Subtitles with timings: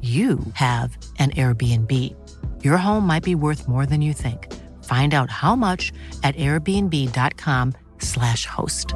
[0.00, 2.16] you have an Airbnb.
[2.64, 4.50] Your home might be worth more than you think.
[4.84, 5.92] Find out how much
[6.22, 8.94] at airbnb.com/slash host.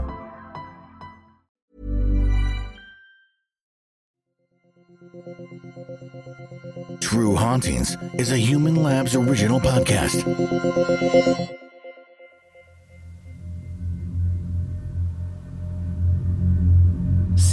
[7.00, 10.24] True Hauntings is a Human Labs original podcast.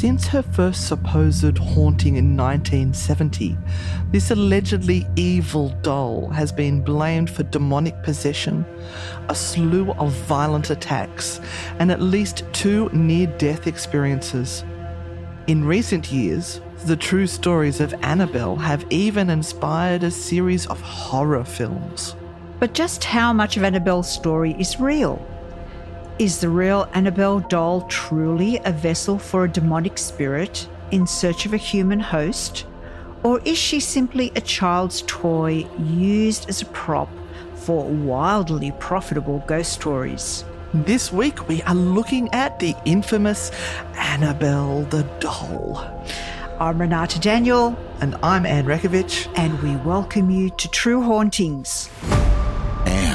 [0.02, 3.56] Since her first supposed haunting in 1970,
[4.10, 8.66] this allegedly evil doll has been blamed for demonic possession,
[9.30, 11.40] a slew of violent attacks,
[11.78, 14.64] and at least two near death experiences.
[15.46, 21.44] In recent years, the true stories of Annabelle have even inspired a series of horror
[21.44, 22.16] films.
[22.60, 25.24] But just how much of Annabelle's story is real?
[26.20, 31.54] Is the real Annabelle doll truly a vessel for a demonic spirit in search of
[31.54, 32.66] a human host?
[33.24, 37.10] Or is she simply a child's toy used as a prop
[37.56, 40.44] for wildly profitable ghost stories?
[40.74, 43.52] This week we are looking at the infamous
[43.96, 46.06] Annabelle the doll.
[46.60, 47.76] I'm Renata Daniel.
[48.02, 49.28] And I'm Anne Rekovich.
[49.36, 51.90] And we welcome you to True Hauntings.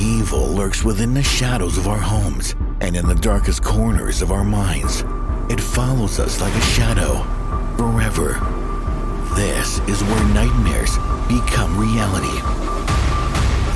[0.00, 4.44] Evil lurks within the shadows of our homes and in the darkest corners of our
[4.44, 5.04] minds.
[5.50, 7.22] It follows us like a shadow,
[7.76, 8.40] forever.
[9.36, 10.96] This is where nightmares
[11.28, 12.40] become reality.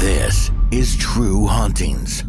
[0.01, 2.25] This is True Hauntings.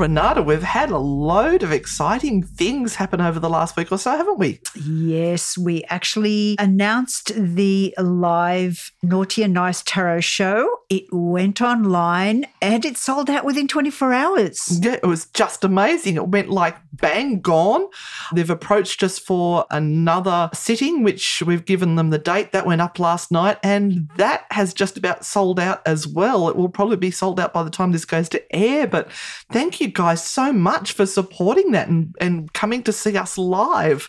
[0.00, 4.12] Renata, we've had a load of exciting things happen over the last week or so,
[4.16, 4.58] haven't we?
[4.74, 10.78] Yes, we actually announced the live Naughty and Nice Tarot show.
[10.88, 14.80] It went online and it sold out within 24 hours.
[14.82, 16.16] Yeah, it was just amazing.
[16.16, 17.86] It went like bang gone.
[18.34, 22.52] They've approached us for another sitting, which we've given them the date.
[22.52, 26.48] That went up last night, and that has just about sold out as well.
[26.48, 28.86] It will probably be sold out by the time this goes to air.
[28.86, 29.12] But
[29.52, 34.08] thank you guys so much for supporting that and, and coming to see us live.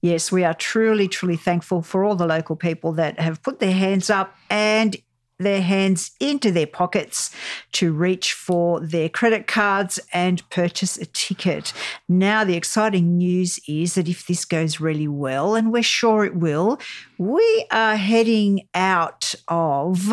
[0.00, 3.72] Yes, we are truly, truly thankful for all the local people that have put their
[3.72, 4.96] hands up and
[5.38, 7.30] their hands into their pockets
[7.72, 11.72] to reach for their credit cards and purchase a ticket.
[12.08, 16.34] Now, the exciting news is that if this goes really well, and we're sure it
[16.34, 16.78] will,
[17.18, 20.12] we are heading out of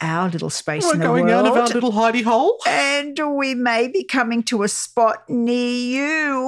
[0.00, 1.46] our little space We're in the going world.
[1.46, 2.58] out of our little hidey hole.
[2.66, 5.70] And we may be coming to a spot near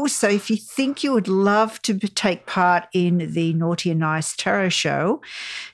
[0.02, 0.08] you.
[0.08, 4.36] So if you think you would love to take part in the Naughty and Nice
[4.36, 5.22] Tarot Show,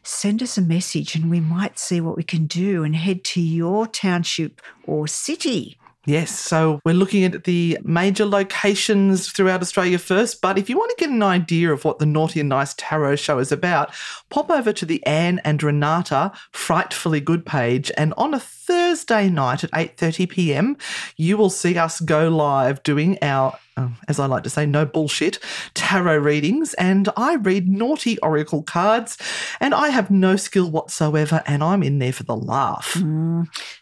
[0.05, 3.41] send us a message and we might see what we can do and head to
[3.41, 5.77] your township or city.
[6.11, 10.41] Yes, so we're looking at the major locations throughout Australia first.
[10.41, 13.15] But if you want to get an idea of what the Naughty and Nice Tarot
[13.15, 13.95] Show is about,
[14.29, 17.93] pop over to the Anne and Renata Frightfully Good page.
[17.97, 18.41] And on a
[18.71, 20.77] Thursday, night at 8:30 p.m.,
[21.17, 24.85] you will see us go live doing our um, as I like to say, no
[24.85, 25.39] bullshit
[25.75, 26.75] tarot readings.
[26.75, 29.17] And I read naughty oracle cards,
[29.59, 33.01] and I have no skill whatsoever, and I'm in there for the laugh.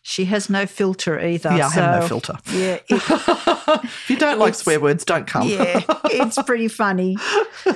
[0.02, 1.50] She has no filter either.
[1.56, 2.34] Yeah, I have no filter.
[2.52, 3.02] Yeah, it-
[3.84, 5.48] if you don't like swear words, don't come.
[5.48, 7.16] yeah, it's pretty funny.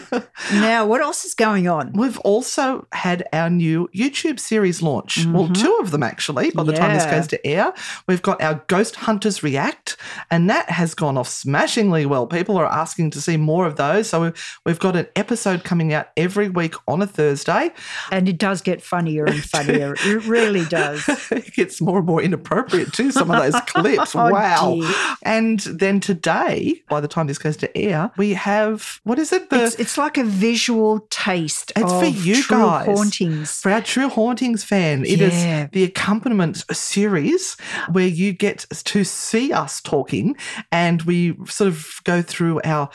[0.53, 1.93] now, what else is going on?
[1.93, 5.26] We've also had our new YouTube series launch.
[5.26, 7.10] Well, two of them actually, by the time this Yeah.
[7.16, 7.72] goes to air.
[8.06, 9.96] We've got our Ghost Hunters React,
[10.31, 12.26] and that has gone off smashingly well.
[12.26, 14.08] People are asking to see more of those.
[14.08, 17.70] So we've, we've got an episode coming out every week on a Thursday.
[18.10, 19.94] And it does get funnier and funnier.
[19.99, 21.02] It really does.
[21.31, 24.14] it gets more and more inappropriate too, some of those clips.
[24.14, 24.76] Oh, wow.
[24.81, 24.94] dear.
[25.22, 29.50] And then today, by the time this goes to air, we have what is it?
[29.50, 32.87] The It's, it's like a visual taste It's of for you true guys.
[32.87, 33.60] hauntings.
[33.60, 35.69] For our True Hauntings fan, it is Yeah.
[35.72, 37.54] the accompaniment series
[37.90, 40.36] where you get to see us talking
[40.70, 42.90] and we sort of go through our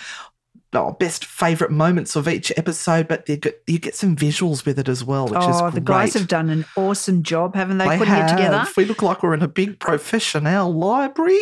[0.77, 4.79] our best favourite moments of each episode, but you get, you get some visuals with
[4.79, 7.88] it as well, which is Oh, the guys have done an awesome job, haven't they,
[7.88, 8.65] They putting it together?
[8.77, 11.39] We look like we're in a big professional library.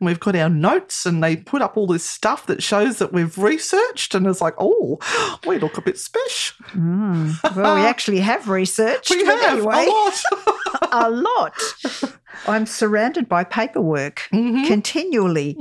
[0.00, 3.36] We've got our notes and they put up all this stuff that shows that we've
[3.38, 4.14] researched.
[4.14, 4.98] And it's like, oh,
[5.46, 6.56] we look a bit special.
[6.70, 7.32] Hmm.
[7.54, 9.10] Well, we actually have researched.
[9.10, 10.22] We have anyway, a lot.
[10.92, 11.54] a lot.
[12.46, 14.66] I'm surrounded by paperwork Mm-hmm.
[14.66, 15.56] continually,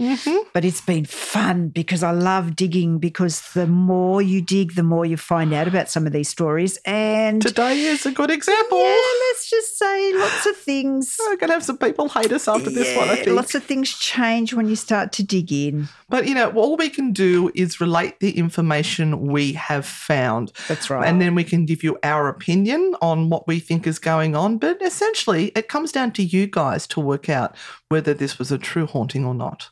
[0.54, 3.00] but it's been fun because I love digging.
[3.00, 6.77] Because the more you dig, the more you find out about some of these stories.
[6.86, 8.80] And Today is a good example.
[8.80, 8.95] yeah,
[9.30, 11.18] let's just say lots of things.
[11.19, 13.36] We're going to have some people hate us after this one, I think.
[13.36, 15.88] Lots of things change when you start to dig in.
[16.10, 20.52] But, you know, all we can do is relate the information we have found.
[20.68, 21.08] That's right.
[21.08, 24.58] And then we can give you our opinion on what we think is going on.
[24.58, 27.56] But essentially, it comes down to you guys to work out
[27.90, 29.70] whether this was a true haunting or not.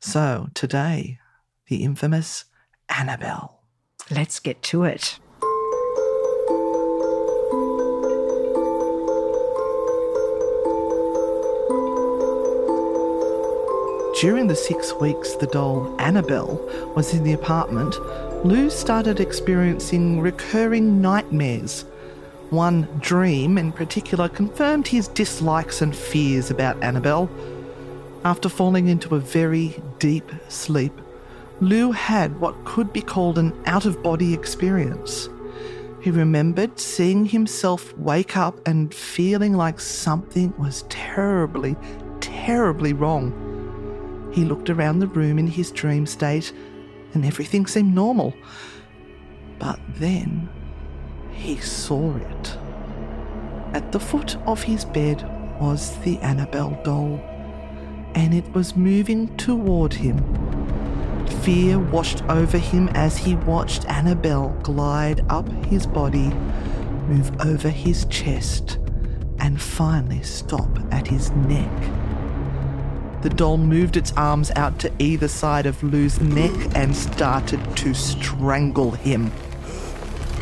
[0.00, 1.18] So today,
[1.66, 2.44] the infamous
[2.88, 3.60] Annabelle.
[4.10, 5.18] Let's get to it.
[14.24, 16.56] During the six weeks the doll Annabelle
[16.96, 17.94] was in the apartment,
[18.42, 21.82] Lou started experiencing recurring nightmares.
[22.48, 27.28] One dream in particular confirmed his dislikes and fears about Annabelle.
[28.24, 30.98] After falling into a very deep sleep,
[31.60, 35.28] Lou had what could be called an out of body experience.
[36.00, 41.76] He remembered seeing himself wake up and feeling like something was terribly,
[42.22, 43.53] terribly wrong.
[44.34, 46.52] He looked around the room in his dream state
[47.14, 48.34] and everything seemed normal.
[49.60, 50.48] But then
[51.30, 52.58] he saw it.
[53.72, 55.22] At the foot of his bed
[55.60, 57.20] was the Annabelle doll,
[58.16, 60.18] and it was moving toward him.
[61.42, 66.30] Fear washed over him as he watched Annabelle glide up his body,
[67.06, 68.78] move over his chest,
[69.38, 71.70] and finally stop at his neck.
[73.24, 77.94] The doll moved its arms out to either side of Lou's neck and started to
[77.94, 79.32] strangle him.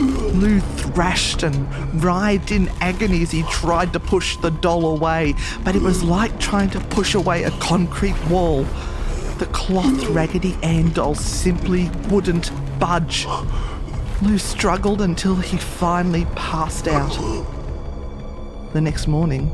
[0.01, 5.77] Lou thrashed and writhed in agony as he tried to push the doll away, but
[5.77, 8.65] it was like trying to push away a concrete wall.
[9.39, 12.51] The cloth Raggedy Ann doll simply wouldn't
[12.81, 13.29] budge.
[14.23, 17.13] Lou struggled until he finally passed out.
[18.73, 19.53] The next morning,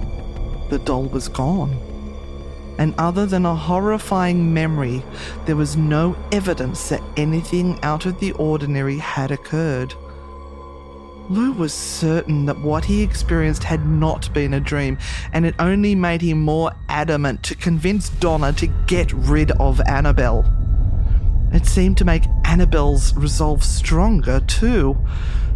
[0.70, 1.87] the doll was gone.
[2.78, 5.02] And other than a horrifying memory,
[5.46, 9.94] there was no evidence that anything out of the ordinary had occurred.
[11.28, 14.96] Lou was certain that what he experienced had not been a dream,
[15.32, 20.50] and it only made him more adamant to convince Donna to get rid of Annabelle.
[21.52, 24.96] It seemed to make Annabelle's resolve stronger, too.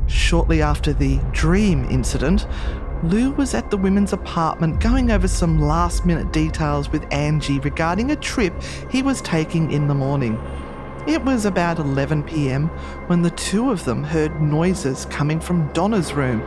[0.09, 2.47] Shortly after the dream incident,
[3.03, 8.13] Lou was at the women's apartment going over some last minute details with Angie regarding
[8.13, 8.55] a trip
[8.91, 10.41] he was taking in the morning.
[11.09, 12.69] It was about 11 pm
[13.09, 16.41] when the two of them heard noises coming from Donna's room.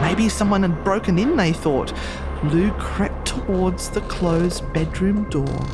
[0.00, 1.92] Maybe someone had broken in, they thought.
[2.44, 5.66] Lou crept towards the closed bedroom door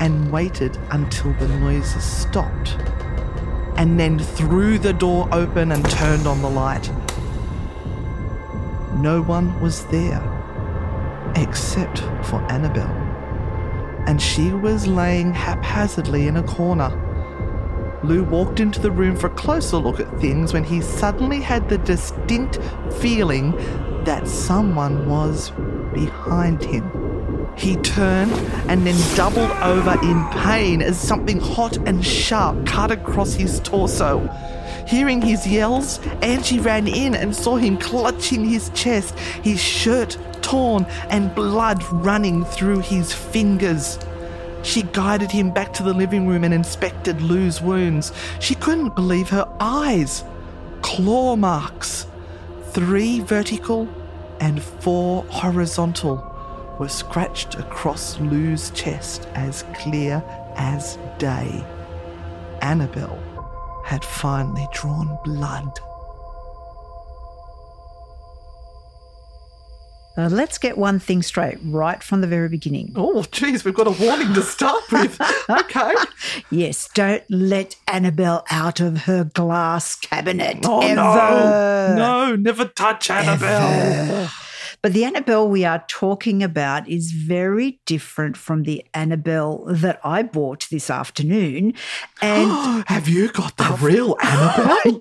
[0.00, 2.76] and waited until the noises stopped,
[3.76, 6.90] and then threw the door open and turned on the light.
[8.96, 10.22] No one was there
[11.36, 12.96] except for Annabelle,
[14.06, 16.90] and she was laying haphazardly in a corner.
[18.02, 21.68] Lou walked into the room for a closer look at things when he suddenly had
[21.68, 22.58] the distinct
[22.98, 23.52] feeling
[24.04, 25.50] that someone was
[25.92, 27.05] behind him.
[27.56, 28.32] He turned
[28.68, 34.28] and then doubled over in pain as something hot and sharp cut across his torso.
[34.86, 40.86] Hearing his yells, Angie ran in and saw him clutching his chest, his shirt torn
[41.10, 43.98] and blood running through his fingers.
[44.62, 48.12] She guided him back to the living room and inspected Lou's wounds.
[48.40, 50.24] She couldn't believe her eyes.
[50.82, 52.06] Claw marks,
[52.70, 53.88] three vertical
[54.40, 56.35] and four horizontal,
[56.78, 60.22] were scratched across Lou's chest as clear
[60.56, 61.64] as day.
[62.62, 63.22] Annabelle
[63.84, 65.78] had finally drawn blood.
[70.18, 72.90] Uh, let's get one thing straight right from the very beginning.
[72.96, 75.20] Oh, geez, we've got a warning to start with.
[75.50, 75.92] okay.
[76.50, 80.60] Yes, don't let Annabelle out of her glass cabinet.
[80.64, 80.94] Oh, ever.
[80.94, 81.94] no.
[81.96, 84.30] No, never touch Annabelle.
[84.82, 90.22] But the Annabelle we are talking about is very different from the Annabelle that I
[90.22, 91.74] bought this afternoon.
[92.22, 94.78] And Have you got the oh, real Annabelle?
[94.84, 95.00] I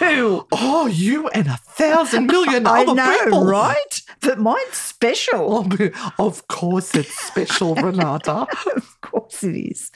[0.00, 0.46] do.
[0.52, 3.44] Oh, you and a thousand million I other know, people.
[3.44, 4.00] right?
[4.20, 5.66] But mine's special.
[5.78, 8.46] Oh, of course it's special, Renata.
[8.76, 9.90] of course it is.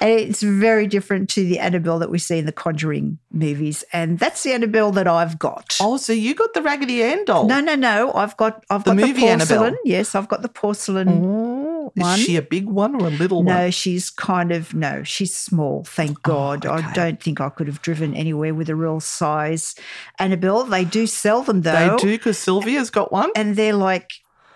[0.00, 3.84] And it's very different to the Annabelle that we see in the Conjuring movies.
[3.92, 5.76] And that's the Annabelle that I've got.
[5.80, 7.46] Oh, so you got the Raggedy Ann doll?
[7.46, 8.12] No, no, no.
[8.14, 9.60] I've got I've The got movie the porcelain.
[9.60, 9.78] Annabelle?
[9.84, 11.08] Yes, I've got the porcelain.
[11.24, 12.18] Oh, One.
[12.18, 13.62] is she a big one or a little No, one?
[13.64, 15.84] No, she's kind of no, she's small.
[15.84, 16.66] Thank oh, God.
[16.66, 16.92] I Oh, okay.
[16.94, 19.74] don't think I could have driven anywhere with a real size
[20.18, 20.64] Annabelle.
[20.64, 21.96] They do sell them though.
[21.96, 23.30] They do because Sylvia's got one.
[23.36, 24.10] and they're like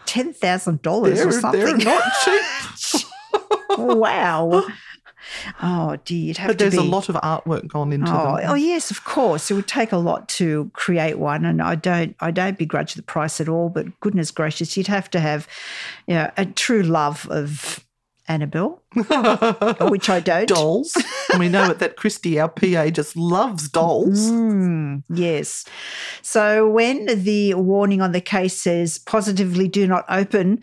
[0.06, 1.60] ten thousand dollars or something.
[1.60, 3.06] they're not cheap.
[3.78, 4.64] wow.
[5.62, 6.78] Oh, dear, you'd have but to there's be.
[6.80, 8.50] a lot of artwork gone into Oh, them.
[8.50, 9.50] oh yes, of course.
[9.50, 13.02] It would take a lot to create one, and I don't, I don't begrudge the
[13.02, 13.68] price at all.
[13.68, 15.46] But goodness gracious, you'd have to have,
[16.06, 17.84] you know, a true love of
[18.28, 18.82] Annabelle,
[19.90, 20.48] which I don't.
[20.48, 20.96] dolls.
[21.30, 24.30] and we know that Christy, our PA, just loves dolls.
[24.30, 25.64] Mm, yes.
[26.22, 30.62] So when the warning on the case says positively do not open,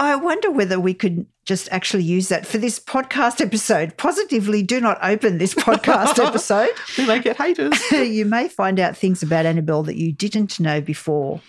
[0.00, 3.96] I wonder whether we could just actually use that for this podcast episode.
[3.96, 6.70] Positively do not open this podcast episode.
[6.96, 7.72] We may get haters.
[7.90, 11.40] you may find out things about Annabelle that you didn't know before.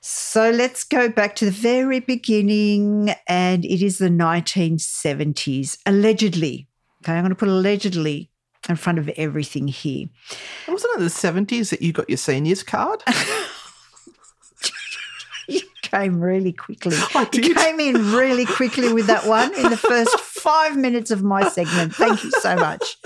[0.00, 6.68] So let's go back to the very beginning, and it is the 1970s, allegedly.
[7.02, 8.30] Okay, I'm going to put allegedly
[8.68, 10.06] in front of everything here.
[10.68, 13.02] Wasn't it the 70s that you got your seniors card?
[15.94, 16.96] Came really quickly.
[17.14, 21.22] I You came in really quickly with that one in the first five minutes of
[21.22, 21.94] my segment.
[21.94, 22.96] Thank you so much.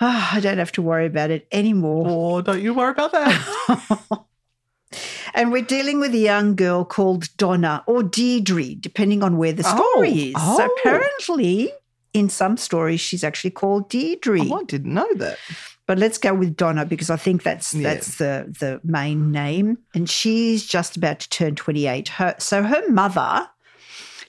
[0.00, 2.04] Ah, I don't have to worry about it anymore.
[2.06, 3.98] oh, don't you worry about that.
[5.34, 9.64] And we're dealing with a young girl called Donna or Deirdre, depending on where the
[9.64, 10.56] story Oh, is.
[10.56, 10.76] So oh.
[10.78, 11.72] apparently,
[12.14, 14.40] in some stories, she's actually called Deirdre.
[14.48, 15.36] Oh, I didn't know that.
[15.86, 17.82] But let's go with Donna because I think that's Yeah.
[17.94, 19.78] that's the the main name.
[19.94, 22.08] And she's just about to turn 28.
[22.08, 23.48] Her so her mother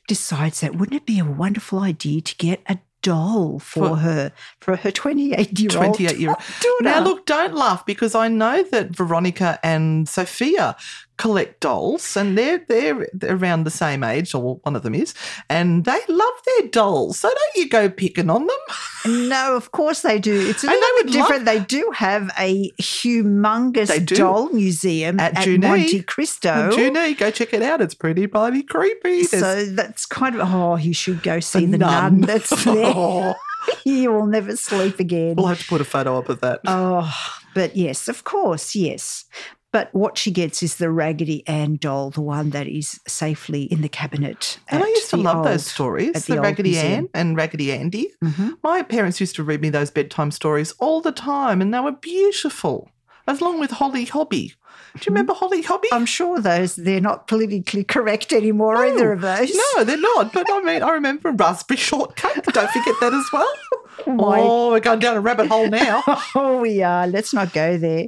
[0.08, 4.32] decides that wouldn't it be a wonderful idea to get a doll for, For- her
[4.60, 6.38] for her 28 year old 28 year old.
[6.62, 6.84] daughter.
[6.84, 10.76] Now, look, don't laugh because I know that Veronica and Sophia
[11.18, 15.14] collect dolls and they're, they're around the same age, or one of them is,
[15.50, 17.20] and they love their dolls.
[17.20, 18.58] So don't you go picking on them.
[19.08, 20.50] No, of course they do.
[20.50, 21.46] It's a little bit different.
[21.46, 24.16] they do have a humongous do.
[24.16, 25.62] doll museum At at, Junee.
[25.62, 26.72] Monte Cristo.
[26.72, 27.80] Junee, go check it out.
[27.80, 29.24] It's pretty bloody creepy.
[29.24, 32.86] There's So that's kind of oh, you should go see the nun, that's there.
[32.86, 33.36] Oh,
[33.86, 35.36] you will never sleep again.
[35.36, 36.60] we'll have to put a photo up of that.
[36.66, 37.14] Oh,
[37.54, 39.26] but yes, of course, yes.
[39.74, 43.82] But what she gets is the Raggedy Ann doll, the one that is safely in
[43.82, 44.60] the cabinet.
[44.70, 46.78] And I used to love old- those stories, at the, Raggedy.
[46.78, 48.10] Ann and Raggedy Andy.
[48.24, 48.54] Mhm.
[48.64, 51.92] My parents used to read me those bedtime stories all the time, and they were
[51.92, 52.90] beautiful,
[53.28, 54.48] as long with Holly Hobbie.
[54.48, 55.14] Do you hmm.
[55.14, 55.90] remember Holly Hobbie?
[55.92, 58.82] I'm sure those they're not politically correct anymore, No.
[58.82, 59.52] either of those.
[59.76, 60.34] no, they're not.
[60.34, 62.44] But I mean, I remember Raspberry Shortcake.
[62.44, 63.54] Don't forget that as well.
[64.08, 66.04] My- Oh, we're going down a rabbit hole now.
[66.36, 67.08] Oh, we are.
[67.08, 68.08] Let's not go there.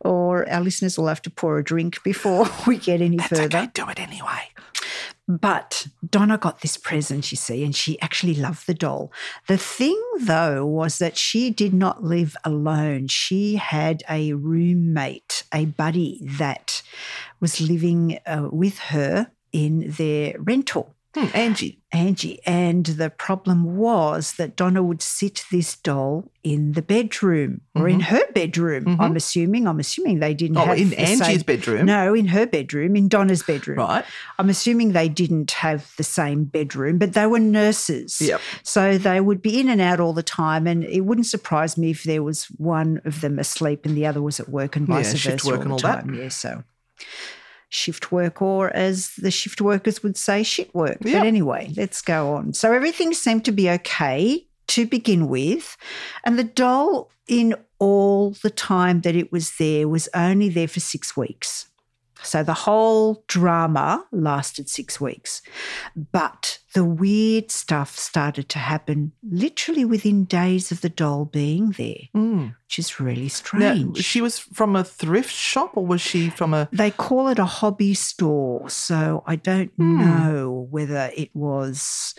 [0.00, 3.58] Or our listeners will have to pour a drink before we get any It's further.
[3.58, 4.48] okay, do it anyway.
[5.38, 9.12] But Donna got this present, you see, and she actually loved the doll.
[9.46, 13.06] The thing, though, was that she did not live alone.
[13.06, 16.82] She had a roommate, a buddy that
[17.38, 20.94] was living uh, with her in their rental.
[21.12, 21.80] Hmm, Angie.
[21.90, 22.38] Angie.
[22.46, 27.98] And the problem was that Donna would sit this doll in the bedroom or in
[27.98, 28.96] her bedroom.
[29.00, 29.66] I'm assuming.
[29.66, 30.70] I'm assuming they didn't Mm-hmm.
[30.70, 31.86] Oh, in the Angie's same- bedroom?
[31.86, 33.78] No, in her bedroom, in Donna's bedroom.
[33.78, 34.04] Right.
[34.38, 38.20] I'm assuming they didn't have the same bedroom, but they were nurses.
[38.20, 38.40] Yep.
[38.62, 40.68] So they would be in and out all the time.
[40.68, 44.22] And it wouldn't surprise me if there was one of them asleep and the other
[44.22, 45.46] was at work and Yeah, vice shift versa.
[45.48, 46.04] work all and the all that.
[46.04, 46.14] time.
[46.14, 46.62] Yeah, so
[47.70, 50.98] shift work, or as the shift workers would say, shit work.
[51.00, 51.20] Yeah.
[51.20, 52.52] But anyway, let's go on.
[52.52, 55.76] So everything seemed to be okay to begin with.
[56.24, 60.80] And the doll, in all the time that it was there, was only there for
[60.80, 61.69] six weeks.
[62.22, 65.42] So the whole drama lasted six weeks.
[65.96, 72.08] But the weird stuff started to happen literally within days of the doll being there,
[72.14, 72.54] Mm.
[72.66, 74.04] which is really Now, strange.
[74.04, 76.68] she was from a thrift shop or was she from a.
[76.72, 79.98] they call it a hobby store, so I don't Hmm.
[80.00, 82.14] know whether it was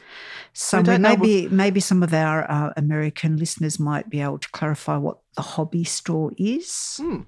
[0.54, 0.98] somewhere.
[0.98, 4.98] don't know Maybe maybe some of our uh, American listeners might be able to clarify
[4.98, 6.98] what the hobby store is.
[7.02, 7.22] Hmm.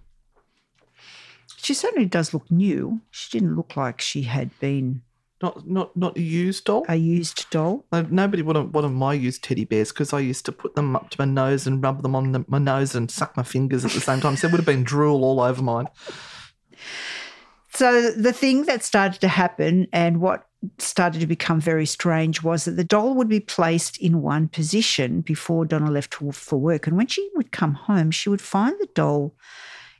[1.63, 2.99] She certainly does look new.
[3.09, 5.01] She didn't look like she had been
[5.41, 6.85] Not, not, not a used doll?
[6.89, 7.85] a used doll.
[7.91, 11.09] Nobody wanted one of my used teddy bears because I used to put them up
[11.11, 13.91] to my nose and rub them on the, my nose and suck my fingers at
[13.91, 14.35] the same time.
[14.35, 15.87] So it would have been drool all over mine.
[17.69, 20.47] So the thing that started to happen and what
[20.79, 25.21] started to become very strange was that the doll would be placed in one position
[25.21, 26.87] before Donna left for work.
[26.87, 29.33] And when she would come home, she would find the doll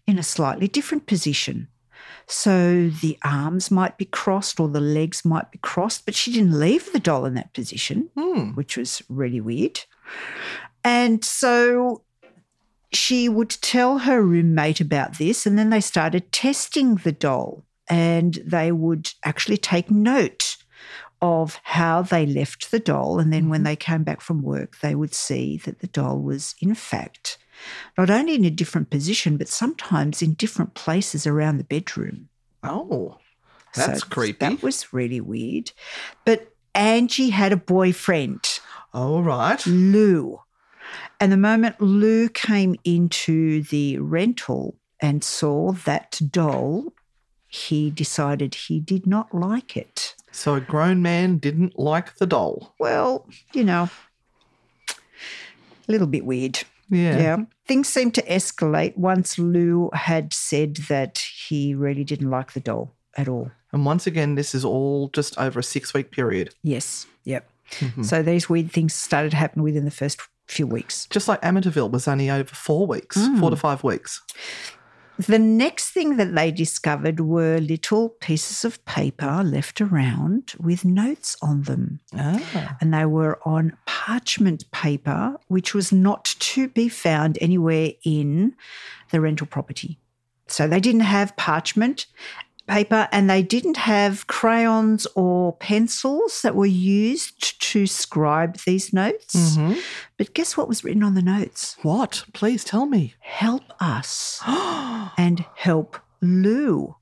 [0.07, 1.67] in a slightly different position.
[2.27, 6.57] So the arms might be crossed or the legs might be crossed, but she didn't
[6.60, 8.51] leave the doll in that position, Hmm.
[8.51, 9.81] which was really weird.
[10.83, 12.03] And so
[12.91, 18.36] she would tell her roommate about this, and then they started testing the doll, and
[18.45, 20.57] they would actually take note
[21.22, 23.19] of how they left the doll.
[23.19, 26.53] And then when they came back from work, they would see that the doll was,
[26.60, 27.38] in fact,
[27.98, 32.29] not only in a different position, but sometimes in different places around the bedroom.
[32.63, 33.17] Oh,
[33.74, 34.38] So that's creepy.
[34.39, 35.72] That was really weird.
[36.25, 38.60] But Angie had a boyfriend.
[38.93, 39.65] All right.
[39.65, 40.39] Lou.
[41.20, 46.93] And the moment Lou came into the rental and saw that doll,
[47.48, 50.15] he decided he did not like it.
[50.32, 52.74] So a grown man didn't like the doll.
[52.79, 53.89] Well, you know,
[54.89, 56.63] a little bit weird.
[56.90, 57.18] Yeah.
[57.18, 57.38] Yeah.
[57.66, 62.92] Things seemed to escalate once Lou had said that he really didn't like the doll
[63.18, 63.52] at all.
[63.72, 66.54] And once again, this is all just over a six week period.
[66.63, 67.08] Yes.
[67.24, 67.48] Yep.
[67.80, 68.04] Mm-hmm.
[68.04, 71.08] So these weird things started to happen within the first few weeks.
[71.10, 73.39] Just like Amityville was only over four weeks, Hmm.
[73.39, 74.22] four to five weeks.
[75.17, 81.38] The next thing that they discovered were little pieces of paper left around with notes
[81.41, 82.00] on them.
[82.17, 82.78] Ah.
[82.82, 88.54] And they were on parchment paper, which was not to be found anywhere in
[89.12, 89.98] the rental property.
[90.48, 92.08] So they didn't have parchment
[92.68, 99.56] paper and they didn't have crayons or pencils that were used to scribe these notes.
[99.56, 99.80] Mm-hmm.
[100.18, 101.78] But guess what was written on the notes?
[101.82, 102.26] What?
[102.34, 103.13] Please tell me.
[103.22, 104.42] Help us
[105.18, 106.98] and help Lou.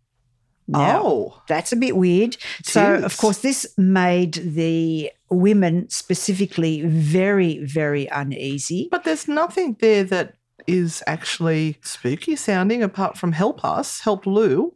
[0.71, 1.41] Now, oh.
[1.47, 2.37] that's a bit weird.
[2.63, 8.87] So, of course, this made the women specifically very, very uneasy.
[8.89, 10.35] But there's nothing there that
[10.67, 14.73] is actually spooky sounding apart from help us, help Lou.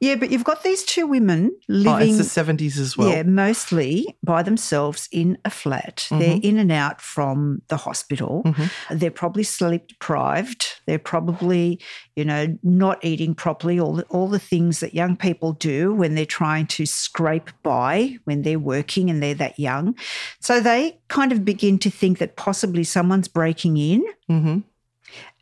[0.00, 2.14] Yeah, but you've got these two women Oh, living.
[2.18, 3.08] it's the 70s as well.
[3.08, 6.06] Yeah, mostly by themselves in a flat.
[6.10, 8.44] They're in and out from the hospital.
[8.90, 10.80] They're probably sleep deprived.
[10.86, 11.80] They're probably,
[12.14, 13.80] you know, not eating properly.
[13.80, 18.16] All the, all the things that young people do when they're trying to scrape by
[18.24, 19.96] when they're working and they're that young.
[20.40, 24.04] So they kind of begin to think that possibly someone's breaking in.
[24.30, 24.58] Mm-hmm.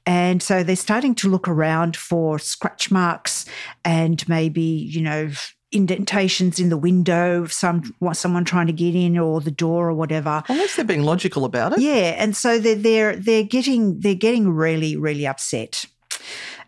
[0.07, 3.47] And so they're starting to look around for scratch marks
[3.85, 5.31] and maybe, you know,
[5.73, 9.95] indentations in the window of some someone trying to get in or the door or
[9.95, 10.43] whatever.
[10.49, 11.81] Unless they're being logical about it.
[11.81, 15.85] Yeah, and so they're they're they're getting they're getting really really upset.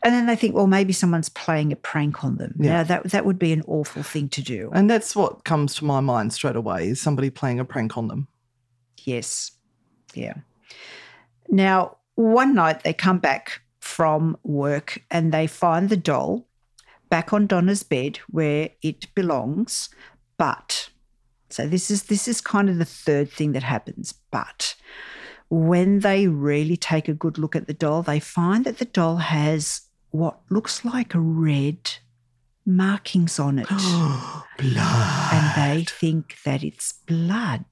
[0.02, 2.54] And then they think, well, maybe someone's playing a prank on them.
[2.58, 2.72] Yeah.
[2.72, 4.70] Now that that would be an awful thing to do.
[4.72, 8.08] And that's what comes to my mind straight away is somebody playing a prank on
[8.08, 8.28] them.
[9.04, 9.52] Yes.
[10.14, 10.34] Yeah.
[11.48, 16.46] Now, one night they come back from work and they find the doll
[17.08, 19.88] back on Donna's bed where it belongs.
[20.36, 20.90] But
[21.48, 24.12] so this is this is kind of the third thing that happens.
[24.30, 24.74] But
[25.48, 29.16] when they really take a good look at the doll, they find that the doll
[29.16, 31.92] has what looks like a red
[32.64, 33.68] markings on it.
[33.68, 34.44] Blood.
[35.32, 37.66] and they think that it's blood.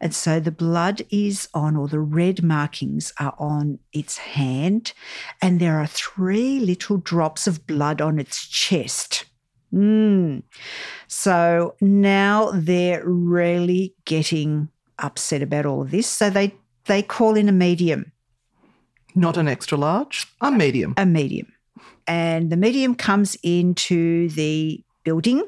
[0.00, 4.92] And so the blood is on, or the red markings are on its hand,
[5.42, 9.24] and there are three little drops of blood on its chest.
[9.72, 10.42] Mm.
[11.08, 16.06] So now they're really getting upset about all of this.
[16.06, 16.54] So they
[16.86, 18.12] they call in a medium,
[19.14, 20.94] Not an extra large, a medium.
[20.96, 21.52] a medium,
[22.06, 25.42] and the medium comes into the building,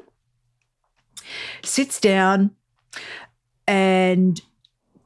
[1.63, 2.51] sits down,
[3.67, 4.41] and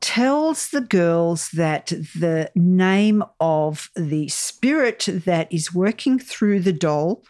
[0.01, 7.23] tells the girls that the name of the spirit that is working through the doll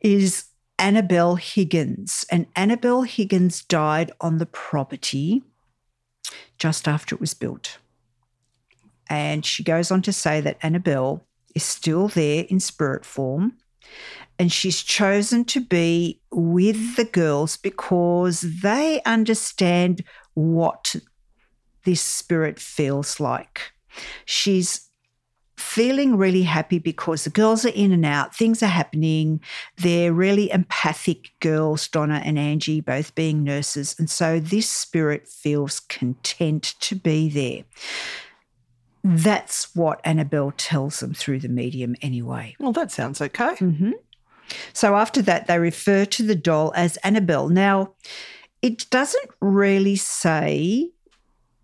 [0.00, 0.46] is
[0.78, 2.24] Annabelle Higgins.
[2.30, 5.42] And Annabelle Higgins died on the property
[6.58, 7.78] just after it was built.
[9.08, 13.56] And she goes on to say that Annabelle is still there in spirit form.
[14.38, 20.02] And she's chosen to be with the girls because they understand
[20.34, 20.96] what
[21.84, 23.72] this spirit feels like.
[24.24, 24.90] She's
[25.56, 29.40] feeling really happy because the girls are in and out, things are happening.
[29.76, 33.94] They're really empathic girls, Donna and Angie, both being nurses.
[33.98, 37.64] And so this spirit feels content to be there.
[39.04, 42.56] That's what Annabelle tells them through the medium, anyway.
[42.58, 43.54] Well, that sounds okay.
[43.56, 43.92] hmm
[44.72, 47.48] So after that, they refer to the doll as Annabelle.
[47.48, 47.94] Now,
[48.62, 50.90] it doesn't really say,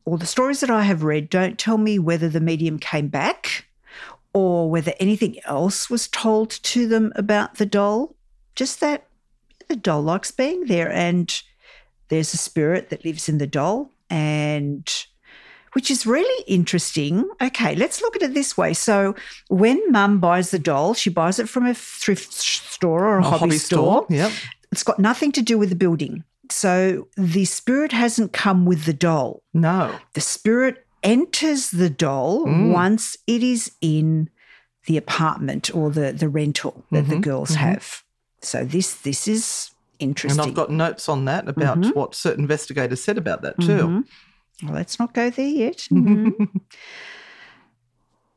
[0.04, 3.66] or the stories that I have read don't tell me whether the medium came back
[4.32, 8.14] or whether anything else was told to them about the doll.
[8.54, 9.06] Just that
[9.68, 11.42] the doll likes being there and
[12.09, 15.06] there's a spirit that lives in the doll and
[15.72, 17.28] which is really interesting.
[17.42, 18.72] Okay, let's look at it this way.
[18.72, 19.14] So,
[19.48, 23.59] when mum buys the doll, she buys it from a thrift store or a, hobby,
[23.59, 24.06] store.
[24.09, 24.32] Yep.
[24.72, 26.24] It's got nothing to do with the building.
[26.52, 29.42] So, the spirit hasn't come with the doll.
[29.54, 29.98] No.
[30.14, 32.70] The spirit enters the doll Mm.
[32.70, 34.28] once it is in
[34.87, 37.56] the apartment or the, the rental that the Mhm, girls mhm.
[37.56, 38.02] have.
[38.42, 40.40] So, this this is interesting.
[40.40, 41.94] And I've got notes on that about Mhm.
[41.94, 43.64] what certain investigators said about that too.
[43.88, 44.04] Mhm.
[44.64, 45.87] Well, let's not go there yet.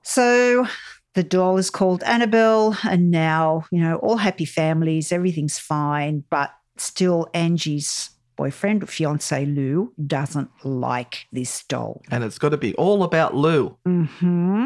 [0.04, 0.67] so
[1.15, 6.52] the doll is called Annabelle, and now, you know, all happy families, everything's fine, but
[6.80, 12.02] still Angie's boyfriend fiance Lou doesn't like this doll.
[12.10, 13.78] And it's got to be all about Lou.
[13.86, 14.65] hmm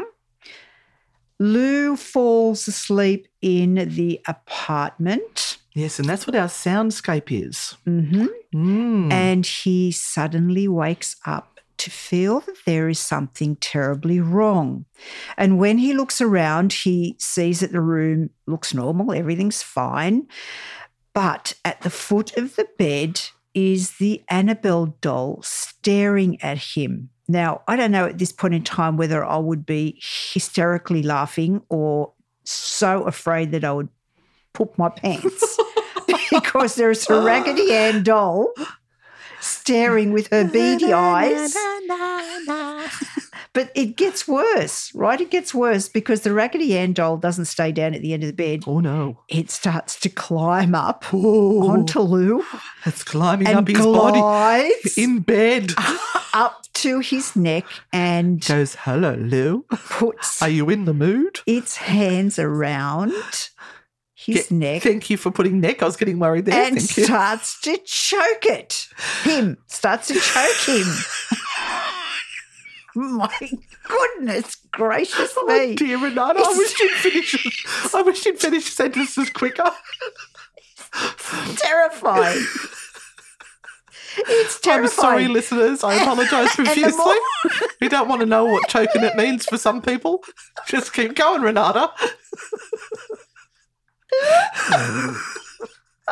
[1.40, 5.58] Lou falls asleep in the apartment.
[5.74, 7.76] Yes, and that's what our soundscape is.
[7.86, 9.12] hmm Mm.
[9.12, 14.86] and he suddenly wakes up to feel that there is something terribly wrong.
[15.38, 20.28] And when he looks around, he sees that the room looks normal, everything's fine.
[21.14, 23.22] But at the foot of the bed
[23.54, 27.10] is the Annabelle doll staring at him.
[27.28, 31.62] Now, I don't know at this point in time whether I would be hysterically laughing
[31.70, 33.90] or so afraid that I would
[34.54, 35.58] poop my pants
[36.32, 38.54] because there's a Raggedy Ann doll
[39.40, 41.56] staring with her beady eyes.
[43.54, 45.22] But it gets worse, right?
[45.22, 48.28] It gets worse because the Raggedy Ann doll doesn't stay down at the end of
[48.28, 48.64] the bed.
[48.66, 49.20] oh no.
[49.30, 52.44] It starts to climb up Oh, onto Lou
[52.86, 55.72] it's climbing up his body in bed.
[56.34, 59.66] up to his neck and Goes, hello, Lou.
[59.70, 61.42] puts Are you in the mood?
[61.46, 63.12] its hands around
[64.16, 65.84] his Get- neck Thank you for putting neck.
[65.84, 66.56] I was getting worried there.
[66.60, 67.04] and Thank you.
[67.04, 68.88] starts to choke it.
[69.22, 70.88] Him starts to choke him.
[72.96, 73.50] My
[73.88, 75.76] goodness gracious Oh me.
[75.76, 77.66] dear Renata, I wish you'd finish.
[77.96, 79.70] I wish you'd finish sentences quicker.
[81.58, 82.46] terrifying.
[84.16, 84.84] It's terrifying.
[84.84, 85.84] I'm sorry, listeners.
[85.84, 86.92] I apologise profusely.
[86.98, 87.16] more-
[87.82, 90.24] we don't want to know what choking it means for some people.
[90.68, 91.92] Just keep going, Renata.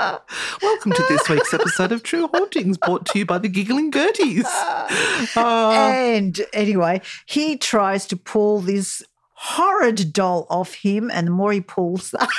[0.62, 4.46] Welcome to this week's episode of True Hauntings, brought to you by the Giggling Gerties.
[4.48, 4.88] Uh,
[5.36, 11.60] And anyway, he tries to pull this horrid doll off him, and the more he
[11.60, 12.32] pulls, the harder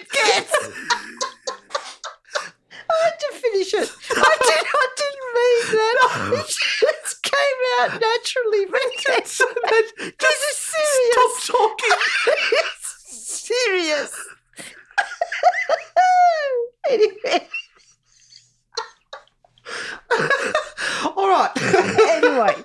[0.00, 0.54] it gets.
[2.88, 3.92] I had to finish it.
[4.10, 5.96] I, did, I didn't mean that.
[6.40, 8.64] It just came out naturally.
[8.70, 8.80] But
[10.18, 11.42] this is serious.
[11.42, 11.96] stop talking.
[12.52, 12.88] it's
[13.28, 14.12] serious.
[16.90, 17.48] anyway,
[21.16, 21.50] All right.
[22.12, 22.64] anyway,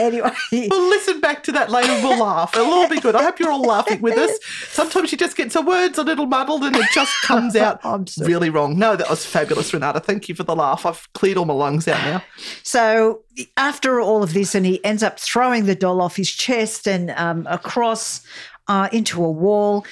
[0.00, 2.56] Anyway, We'll listen back to that later and we'll laugh.
[2.56, 3.14] It'll all be good.
[3.14, 4.38] I hope you're all laughing with us.
[4.68, 7.80] Sometimes she just gets her words a little muddled and it just comes out
[8.18, 8.78] really wrong.
[8.78, 10.00] No, that was fabulous, Renata.
[10.00, 10.86] Thank you for the laugh.
[10.86, 12.24] I've cleared all my lungs out now.
[12.62, 13.24] So
[13.58, 17.10] after all of this, and he ends up throwing the doll off his chest and
[17.10, 18.22] um, across
[18.68, 19.84] uh, into a wall.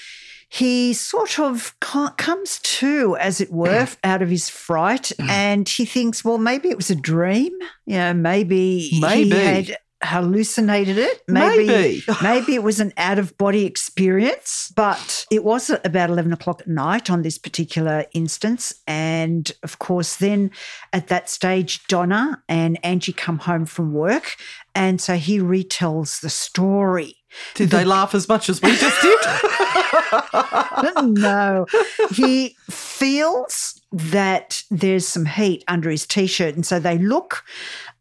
[0.51, 3.97] He sort of comes to, as it were, mm.
[4.03, 5.29] out of his fright, mm.
[5.29, 7.53] and he thinks, well, maybe it was a dream.
[7.85, 9.31] You know, maybe, Maybe.
[9.31, 11.23] he had hallucinated it.
[11.27, 12.03] Maybe, Maybe.
[12.23, 14.73] maybe it was an out of body experience.
[14.75, 20.17] But it was about eleven o'clock at night on this particular instance, and of course,
[20.17, 20.51] then
[20.93, 24.37] at that stage, Donna and Angie come home from work,
[24.75, 27.17] and so he retells the story.
[27.55, 29.19] Did they laugh as much as we just did?
[31.19, 31.67] no,
[32.13, 37.45] he feels that there's some heat under his t-shirt, and so they look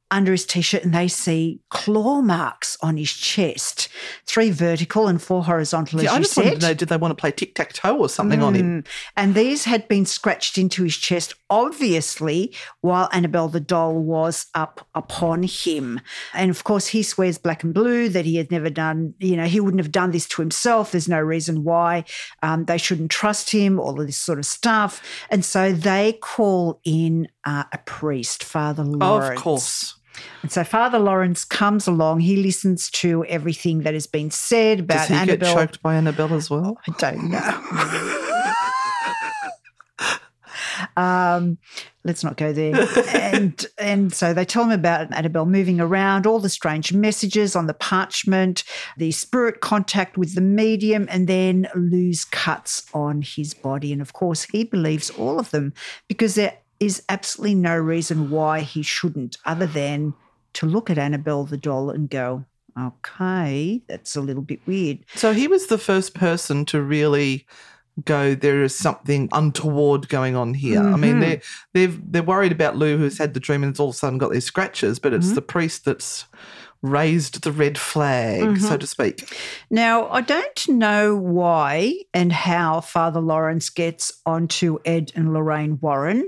[0.09, 3.89] under his t-shirt and they see claw marks on his chest,
[4.25, 6.01] three vertical and four horizontal.
[6.01, 7.73] Yeah, as I you just wanted to know did they want to play tic tac
[7.73, 8.83] toe or something on him?
[8.83, 8.87] Mm.
[9.15, 14.87] And these had been scratched into his chest, obviously, while Annabelle the doll was up
[14.95, 15.99] upon him.
[16.33, 19.45] And of course, he swears black and blue that he had never done, you know,
[19.45, 20.91] he wouldn't have done this to himself.
[20.91, 22.05] There's no reason why
[22.41, 25.01] um, they shouldn't trust him, all of this sort of stuff.
[25.29, 29.37] And so they call in uh, a priest, Father Lawrence.
[29.37, 29.95] Of course.
[30.41, 32.19] And so Father Lawrence comes along.
[32.19, 35.55] He listens to everything that has been said about Does he Annabelle.
[35.55, 36.77] get choked by Annabelle as well?
[36.87, 37.63] I don't know.
[41.01, 41.57] um,
[42.03, 42.75] let's not go there.
[43.13, 47.67] and and so they tell him about Annabelle moving around, all the strange messages on
[47.67, 48.65] the parchment,
[48.97, 53.93] the spirit contact with the medium, and then Lou's cuts on his body.
[53.93, 55.73] And of course, he believes all of them
[56.09, 60.13] because there is absolutely no reason why he shouldn't, other than
[60.53, 62.45] to look at Annabelle the doll and go,
[62.79, 64.99] okay, that's a little bit weird.
[65.15, 67.45] So he was the first person to really
[68.05, 68.35] go.
[68.35, 70.79] There is something untoward going on here.
[70.79, 71.01] I Mm-hmm.
[71.01, 71.41] mean, they're
[71.73, 74.17] they've they're worried about Lou, who's had the dream and has all of a sudden
[74.19, 75.21] got these scratches, but Mm-hmm.
[75.21, 76.25] it's the priest that's
[76.81, 78.63] raised the red flag, Mm-hmm.
[78.65, 79.35] so to speak.
[79.69, 86.27] Now, I don't know why and how Father Lawrence gets onto Ed and Lorraine Warren,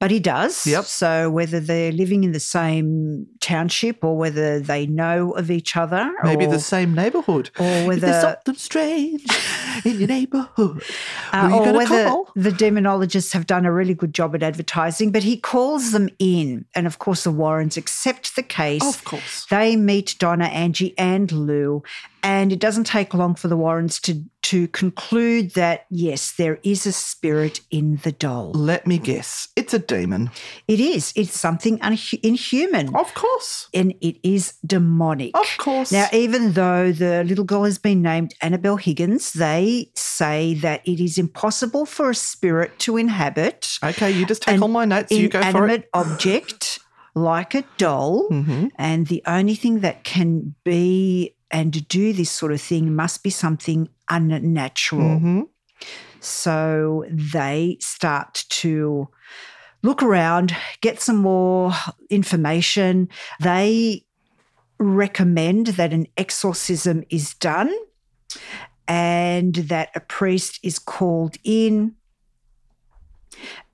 [0.00, 0.66] but he does.
[0.66, 0.84] Yep.
[0.86, 6.10] So whether they're living in the same township or whether they know of each other,
[6.24, 7.50] Maybe or, the same neighbourhood.
[7.60, 9.26] or whether there's something strange
[9.84, 10.82] in your neighbourhood,
[11.34, 12.32] uh, or whether call?
[12.34, 16.64] the demonologists have done a really good job at advertising, but he calls them in.
[16.74, 18.82] And of course, the Warrens accept the case.
[18.82, 19.46] Of course.
[19.50, 21.82] They meet Donna, Angie, and Lou.
[22.22, 26.86] And it doesn't take long for the Warrens to, to conclude that, yes, there is
[26.86, 28.52] a spirit in the doll.
[28.52, 29.48] Let me guess.
[29.56, 30.30] It's a demon.
[30.66, 31.12] It is.
[31.14, 32.94] It's something unhu- inhuman.
[32.94, 33.68] Of course.
[33.72, 35.36] And it is demonic.
[35.36, 35.92] Of course.
[35.92, 41.00] Now, even though the little girl has been named Annabelle Higgins, they say that it
[41.00, 45.10] is impossible for a spirit to inhabit Okay, you just take an all my notes.
[45.12, 45.50] You go for it.
[45.50, 46.78] inanimate object
[47.14, 48.28] like a doll.
[48.30, 48.68] Mm-hmm.
[48.76, 53.30] And the only thing that can be and do this sort of thing must be
[53.30, 55.18] something unnatural.
[55.18, 55.42] hmm
[56.20, 59.08] So they start to
[59.82, 61.72] look around, get some more
[62.10, 63.08] information.
[63.40, 64.04] They
[64.78, 67.74] recommend that an exorcism is done
[68.88, 71.94] and that a priest is called in.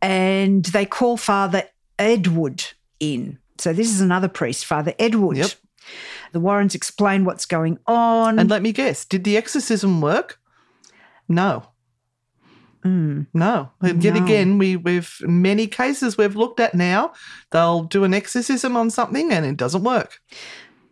[0.03, 1.65] And they call Father
[1.99, 2.65] Edward
[3.01, 3.39] in.
[3.59, 5.39] So this is another priest, Father Edward.
[5.39, 5.51] Yep.
[6.33, 8.39] The Warrens explain what's going on.
[8.39, 10.39] And let me guess, did the exorcism work?
[11.29, 11.69] No.
[12.85, 13.27] Mm.
[13.35, 13.71] No.
[13.81, 14.25] And Yet No.
[14.25, 17.13] again, we, we've many cases we've looked at now.
[17.51, 20.21] They'll do an exorcism on something and it doesn't work.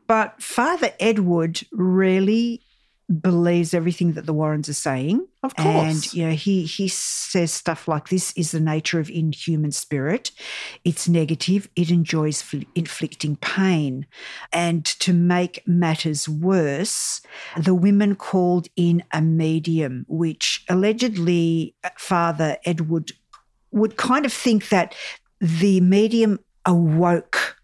[0.07, 2.64] But Father Edward really
[3.21, 5.27] believes everything that the Warrens are saying.
[5.43, 5.67] Of course.
[5.67, 10.31] And you know, he he says stuff like this is the nature of inhuman spirit.
[10.85, 14.07] It's negative, it enjoys fl- inflicting pain.
[14.53, 17.21] And to make matters worse,
[17.57, 23.13] the women called in a medium, which allegedly uh, Father Edward
[23.71, 24.95] would kind of think that
[25.41, 27.57] the medium awoke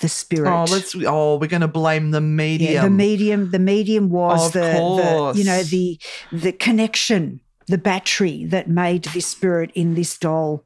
[0.00, 0.50] the spirit.
[0.50, 0.94] Oh, let's.
[1.06, 2.72] Oh, we're going to blame the medium.
[2.72, 3.50] Yeah, the medium.
[3.50, 6.00] The medium was the, the you know the
[6.32, 10.64] the connection, the battery that made this spirit in this doll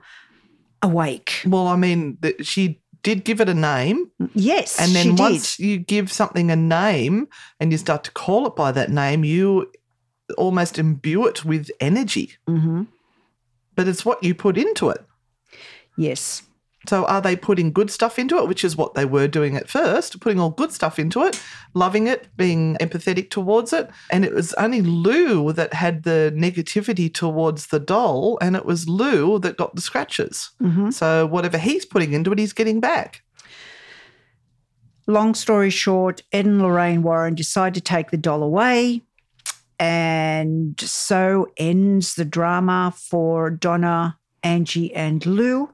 [0.83, 1.43] awake.
[1.47, 5.65] well, I mean, she did give it a name, Yes, and then once did.
[5.67, 7.29] you give something a name
[7.61, 9.71] and you start to call it by that name, you
[10.37, 12.33] almost imbue it with energy.
[12.47, 12.83] hmm
[13.75, 15.05] But it's what you put into it.
[15.97, 16.43] Yes.
[16.89, 19.69] So are they putting good stuff into it, which is what they were doing at
[19.69, 21.39] first, putting all good stuff into it,
[21.75, 23.91] loving it, being empathetic towards it?
[24.11, 28.89] And it was only Lou that had the negativity towards the doll, and it was
[28.89, 30.51] Lou that got the scratches.
[30.63, 30.91] Mm-hmm.
[30.91, 33.23] So whatever he's putting into it, he's getting back.
[35.07, 39.03] Long story short, Ed and Lorraine Warren decide to take the doll away.
[39.79, 45.71] And so ends the drama for Donna, Angie, and Lou.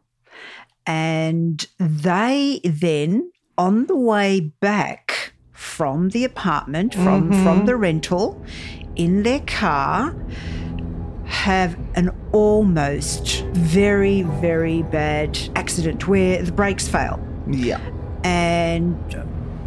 [0.87, 7.43] And they then, on the way back from the apartment, from, mm-hmm.
[7.43, 8.43] from the rental,
[8.97, 10.15] in their car,
[11.25, 17.19] have an almost very, very bad accident where the brakes fail.
[17.49, 17.81] Yeah.
[18.23, 18.95] And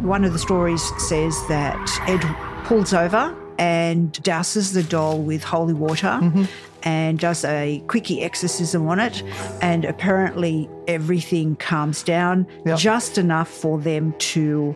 [0.04, 2.22] one of the stories says that Ed
[2.64, 6.44] pulls over and douses the doll with holy water mm-hmm.
[6.82, 9.22] And does a quickie exorcism on it.
[9.60, 12.78] And apparently, everything calms down Yep.
[12.78, 14.74] just enough for them to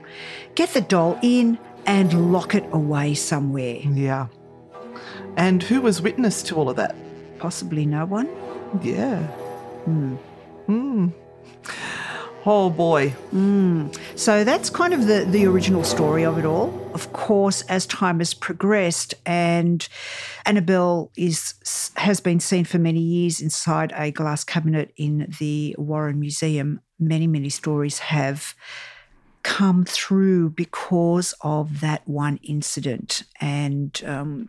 [0.55, 3.79] get the doll in and lock it away somewhere.
[3.93, 4.27] Yeah.
[5.37, 6.95] And who was witness to all of that?
[7.39, 8.29] Possibly no one.
[8.83, 9.19] Yeah.
[9.85, 10.15] Hmm.
[12.45, 13.15] Oh boy.
[14.17, 16.91] So that's kind of the, the original story of it all.
[16.93, 19.87] Of course, as time has progressed and
[20.45, 21.55] Annabelle is
[21.97, 27.29] has been seen for many years inside a glass cabinet in the Warren Museum, many,
[27.29, 28.55] many stories have
[29.45, 33.23] come through because of that one incident.
[33.41, 34.49] And um,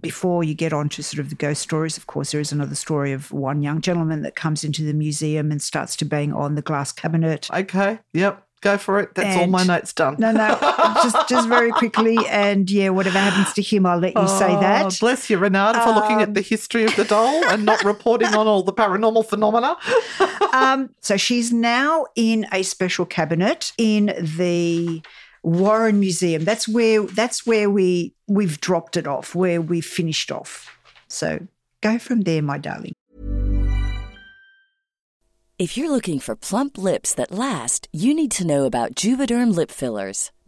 [0.00, 2.74] before you get on to sort of the ghost stories, of course, there is another
[2.74, 6.54] story of one young gentleman that comes into the museum and starts to bang on
[6.54, 7.48] the glass cabinet.
[7.52, 7.98] Okay.
[8.12, 8.46] Yep.
[8.62, 9.14] Go for it.
[9.14, 10.16] That's all my notes done.
[10.18, 10.48] No, no,
[11.02, 14.60] just just very quickly, and yeah, whatever happens to him, I'll let you say Oh,
[14.60, 14.98] that.
[15.00, 18.46] Bless you, Renata, for looking at the history of the doll and not reporting on
[18.46, 19.76] all the paranormal phenomena.
[20.52, 25.00] Um, so she's now in a special cabinet in the
[25.42, 26.44] Warren Museum.
[26.44, 30.68] That's where that's where we we've dropped it off, where we finished off.
[31.08, 31.46] So
[31.80, 32.94] go from there, my darling.
[35.58, 39.70] If you're looking for plump lips that last, you need to know about Juvederm lip
[39.70, 40.30] fillers.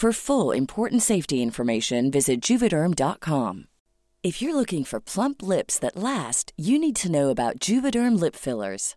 [0.00, 3.66] For full important safety information, visit juvederm.com.
[4.22, 8.34] If you're looking for plump lips that last, you need to know about Juvederm lip
[8.34, 8.96] fillers.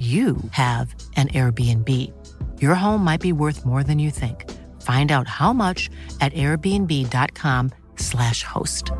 [0.00, 1.88] you have an Airbnb.
[2.58, 4.50] Your home might be worth more than you think.
[4.80, 5.90] Find out how much
[6.22, 8.92] at airbnb.com/slash host.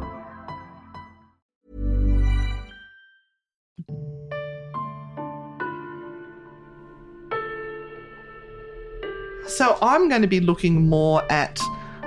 [9.47, 11.59] So I'm going to be looking more at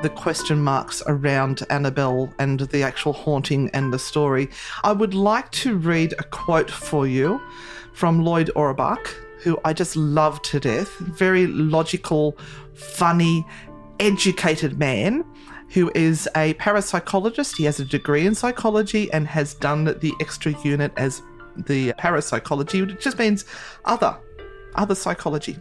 [0.04, 4.49] the question marks around Annabelle and the actual haunting and the story.
[4.84, 7.41] I would like to read a quote for you
[7.93, 10.89] from Lloyd Auerbach, who I just love to death.
[10.99, 12.38] Very logical,
[12.74, 13.47] funny,
[14.01, 15.24] educated man
[15.70, 17.56] who is a parapsychologist.
[17.56, 21.22] He has a degree in psychology and has done the extra unit as
[21.56, 23.45] the parapsychology, which just means
[23.86, 24.18] other,
[24.76, 25.58] other psychology.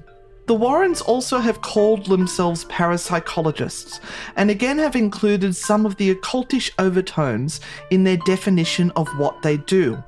[0.46, 4.00] The Warrens also have called themselves parapsychologists,
[4.34, 9.58] and again have included some of the occultish overtones in their definition of what they
[9.58, 10.02] do.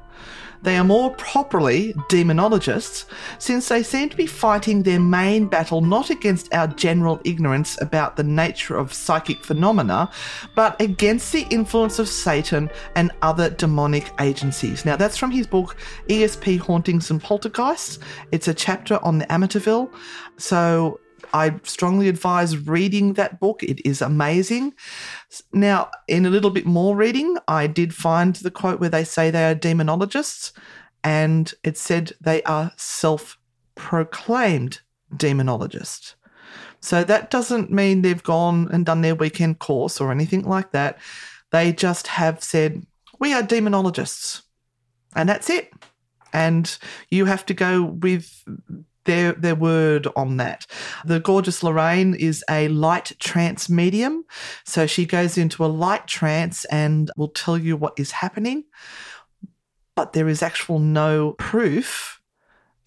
[0.64, 3.04] They are more properly demonologists,
[3.38, 8.16] since they seem to be fighting their main battle not against our general ignorance about
[8.16, 10.10] the nature of psychic phenomena,
[10.54, 14.86] but against the influence of Satan and other demonic agencies.
[14.86, 15.76] Now, that's from his book
[16.08, 17.98] ESP Hauntings and Poltergeists.
[18.32, 19.92] It's a chapter on the Amityville.
[20.38, 20.98] So
[21.34, 23.64] I strongly advise reading that book.
[23.64, 24.72] It is amazing.
[25.52, 29.30] Now, in a little bit more reading, I did find the quote where they say
[29.30, 30.52] they are demonologists,
[31.02, 33.36] and it said they are self
[33.74, 34.80] proclaimed
[35.12, 36.14] demonologists.
[36.80, 40.98] So that doesn't mean they've gone and done their weekend course or anything like that.
[41.50, 42.86] They just have said,
[43.18, 44.42] We are demonologists.
[45.16, 45.72] And that's it.
[46.32, 46.78] And
[47.10, 48.44] you have to go with
[49.04, 50.66] their their word on that.
[51.04, 54.24] The gorgeous Lorraine is a light trance medium,
[54.64, 58.64] so she goes into a light trance and will tell you what is happening,
[59.94, 62.20] but there is actual no proof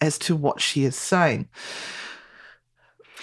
[0.01, 1.49] as to what she is saying.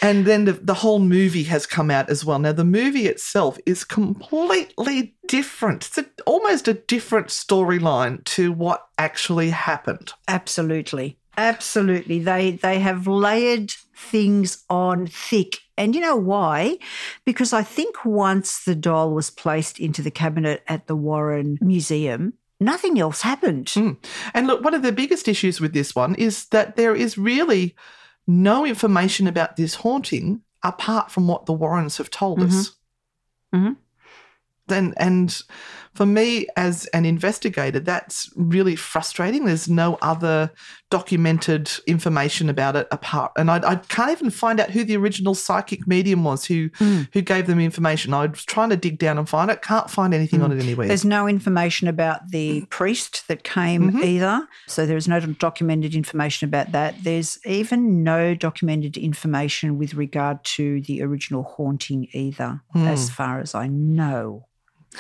[0.03, 2.39] And then the, the whole movie has come out as well.
[2.39, 5.87] Now, the movie itself is completely different.
[5.87, 10.13] It's a, almost a different storyline to what actually happened.
[10.29, 11.19] Absolutely.
[11.37, 12.19] Absolutely.
[12.19, 15.59] They they have layered things on thick.
[15.77, 16.79] And you know why?
[17.25, 22.35] Because I think once the doll was placed into the cabinet at the Warren Museum,
[22.61, 23.67] nothing else happened.
[23.67, 23.97] Mm.
[24.35, 27.75] And look, one of the biggest issues with this one is that there is really
[28.27, 32.59] no information about this haunting apart from what the Warrens have told Mm-hmm.
[32.59, 32.73] us.
[33.55, 33.77] Mhm.
[34.67, 35.43] Then and
[35.95, 39.45] for me as an investigator, that's really frustrating.
[39.45, 40.51] There's no other
[40.91, 45.35] documented information about it apart, and I, I can't even find out who the original
[45.35, 47.09] psychic medium was who Mm.
[47.13, 48.15] who gave them information.
[48.15, 49.63] I was trying to dig down and find it.
[49.63, 50.87] Can't find anything on it anywhere.
[50.87, 50.89] Mm.
[50.89, 54.05] There's no information about the priest that came Mhm.
[54.05, 54.49] either.
[54.67, 57.03] So there is no documented information about that.
[57.03, 63.55] There's even no documented information with regard to the original haunting either, as far as
[63.55, 64.47] I know.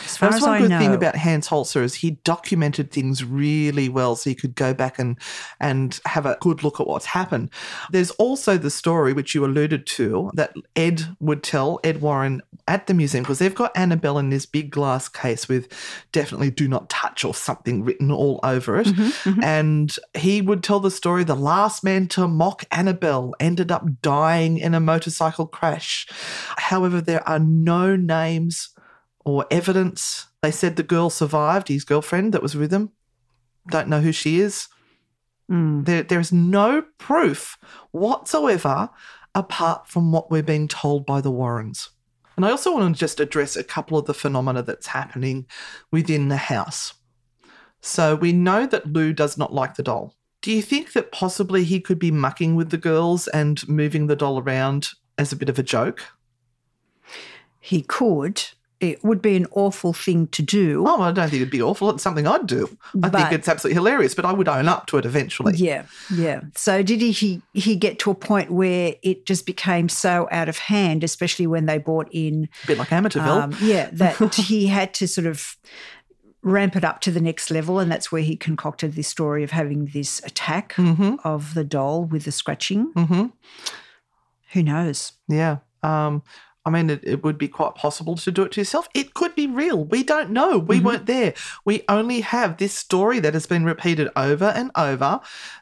[0.02, 0.78] As That's one good know.
[0.78, 4.98] thing about Hans Holzer is he documented things really well, so you could go back
[4.98, 5.18] and
[5.60, 7.50] and have a good look at what's happened.
[7.90, 12.86] There's also the story which you alluded to that Ed would tell Ed Warren at
[12.86, 15.68] the museum because they've got Annabelle in this big glass case with
[16.12, 19.44] definitely "Do not touch" or something written all over it, mm-hmm, mm-hmm.
[19.44, 21.24] and he would tell the story.
[21.24, 26.06] The last man to mock Annabelle ended up dying in a motorcycle crash.
[26.56, 28.73] However, there are no names
[29.24, 30.28] or evidence.
[30.42, 32.90] They said the girl survived, his girlfriend that was with him.
[33.68, 34.68] Don't know who she is.
[35.50, 35.84] Mm.
[35.84, 37.58] There, there is no proof
[37.92, 38.90] whatsoever
[39.34, 41.90] apart from what we're being told by the Warrens.
[42.36, 45.46] And I also want to just address a couple of the phenomena that's happening
[45.90, 46.94] within the house.
[47.80, 50.14] So we know that Lou does not like the doll.
[50.40, 54.16] Do you think that possibly he could be mucking with the girls and moving the
[54.16, 56.02] doll around as a bit of a joke?
[57.60, 58.42] He could.
[58.92, 60.84] It would be an awful thing to do.
[60.86, 61.90] Oh, I don't think it'd be awful.
[61.90, 62.68] It's something I'd do.
[63.02, 65.54] I think it's absolutely hilarious, but I would own up to it eventually.
[65.56, 66.40] Yeah, yeah.
[66.54, 70.48] So did he, he he get to a point where it just became so out
[70.48, 73.42] of hand, especially when they brought in A bit like Amityville.
[73.42, 75.56] um, yeah, that he had to sort of
[76.42, 77.78] ramp it up to the next level.
[77.78, 80.74] And that's where he concocted this story of having this attack
[81.24, 82.92] of the doll with the scratching.
[82.92, 83.32] Mhm.
[84.52, 85.12] Who knows?
[85.28, 85.58] Yeah.
[85.82, 86.22] Um,
[86.64, 88.88] I mean, it, it would be quite possible to do it to yourself.
[88.94, 89.84] It could be real.
[89.84, 90.58] We don't know.
[90.58, 90.86] We mm-hmm.
[90.86, 91.34] weren't there.
[91.64, 95.20] We only have this story that has been repeated over and over.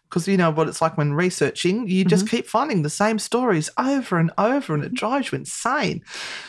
[0.09, 2.37] Because you know what it's like when researching, you just mm-hmm.
[2.37, 4.97] keep finding the same stories over and over, and it mm-hmm.
[4.97, 6.03] drives you insane.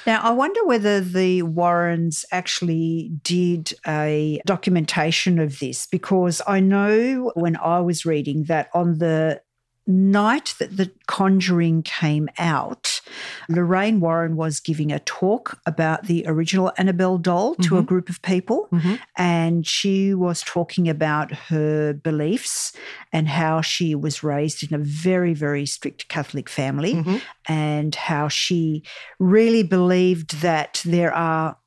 [0.06, 7.32] Now, I wonder whether the Warrens actually did a documentation of this because I know
[7.36, 9.42] when I was reading that on the
[9.86, 13.02] night that The Conjuring came out,
[13.50, 17.88] Lorraine Warren was giving a talk about the original Annabelle doll to a mm-hmm.
[17.88, 18.68] group of people.
[18.72, 18.96] Mm-hmm.
[19.18, 22.74] And she was talking about her beliefs
[23.12, 27.18] and how she was raised in a very, very strict Catholic family mm-hmm.
[27.48, 28.84] and how she
[29.20, 31.58] really believed that there are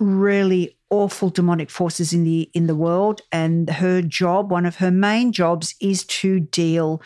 [0.00, 4.90] really awful demonic forces in the in the world and her job one of her
[4.90, 7.02] main jobs is to deal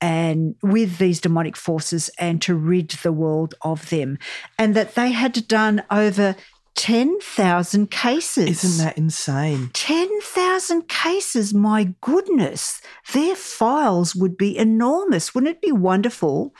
[0.00, 4.18] and with these demonic forces and to rid the world of them
[4.58, 6.36] and that they had done over
[6.74, 9.70] 10,000 cases Isn't that insane?
[9.72, 12.80] 10,000 cases, my goodness.
[13.12, 15.34] Their files would be enormous.
[15.34, 16.54] Wouldn't it be wonderful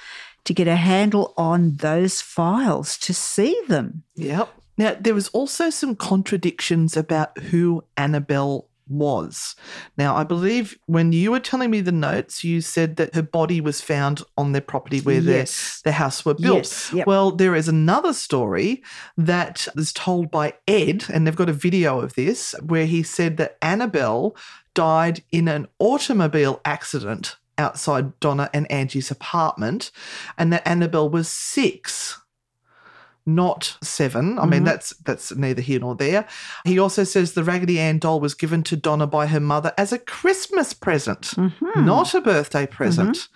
[0.44, 4.02] to get a handle on those files, to see them?
[4.16, 4.48] Yep.
[4.76, 9.56] Now, there was also some contradictions about who Annabelle was.
[9.96, 13.60] Now, I believe when you were telling me the notes, you said that her body
[13.60, 15.80] was found on their property where Yes.
[15.84, 16.58] their, their house were built.
[16.58, 17.06] Yes, yep.
[17.06, 18.82] Well, there is another story
[19.16, 23.36] that is told by Ed, and they've got a video of this, where he said
[23.36, 24.36] that Annabelle
[24.74, 29.90] died in an automobile accident outside Donna and Angie's apartment,
[30.36, 32.20] and that Annabelle was six
[33.28, 34.38] not seven.
[34.38, 34.64] I mean, mm-hmm.
[34.64, 36.26] that's that's neither here nor there.
[36.64, 39.92] He also says the Raggedy Ann doll was given to Donna by her mother as
[39.92, 41.84] a Christmas present, mm-hmm.
[41.84, 42.74] not a birthday mm-hmm.
[42.74, 43.28] present.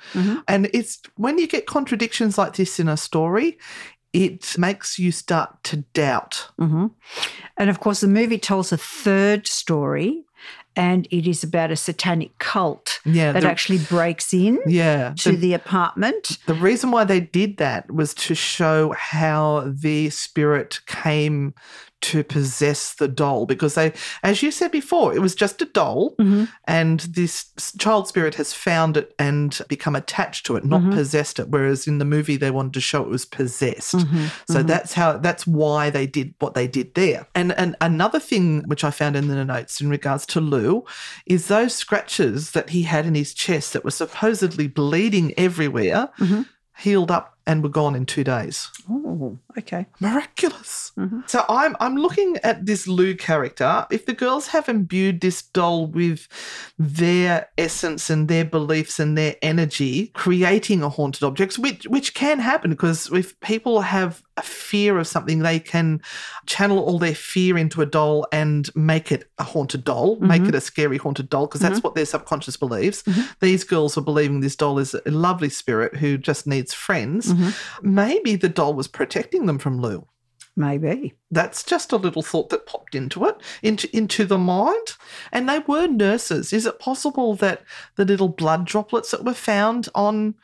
[0.49, 3.59] And it's when you get contradictions like this in a story,
[4.12, 6.49] it makes you start to doubt.
[7.57, 10.24] And of course, the movie tells a third story,
[10.76, 15.14] and it is about a satanic cult Yeah, that the- actually breaks in Yeah.
[15.18, 16.38] to the- the apartment.
[16.46, 21.54] The reason why they did that was to show how the spirit came
[22.03, 23.92] to possess the doll because they
[24.22, 26.44] as you said before it was just a doll mm-hmm.
[26.66, 30.92] and this child spirit has found it and become attached to it not mm-hmm.
[30.92, 33.94] possessed it whereas in the movie they wanted to show it was possessed.
[33.94, 34.26] Mm-hmm.
[34.53, 37.26] So that's how that's why they did what they did there.
[37.34, 40.84] And and another thing which i found in the notes in regards to lou
[41.26, 46.11] is those scratches that he had in his chest that were supposedly bleeding everywhere
[46.78, 49.86] healed up and were gone in two days Oh, okay.
[50.01, 50.93] miraculous.
[50.99, 51.20] Mm-hmm.
[51.26, 53.86] So I'm I'm looking at this Lou character.
[53.90, 56.28] If the girls have imbued this doll with
[56.78, 62.40] their essence and their beliefs and their energy, creating a haunted object, which which can
[62.40, 66.01] happen because if people have a fear of something, they can
[66.47, 70.49] channel all their fear into a doll and make it a haunted doll, make mm-hmm.
[70.49, 71.88] it a scary haunted doll, because that's mm-hmm.
[71.88, 73.05] what their subconscious believes.
[73.40, 77.32] These girls are believing this doll is a lovely spirit who just needs friends.
[77.33, 77.95] Mm-hmm.
[77.95, 80.07] Maybe the doll was protecting them from Lou.
[80.55, 81.14] Maybe.
[81.30, 84.95] That's just a little thought that popped into it, into into the mind.
[85.33, 86.53] And they were nurses.
[86.53, 87.62] Is it possible that
[87.97, 90.35] the little blood droplets that were found on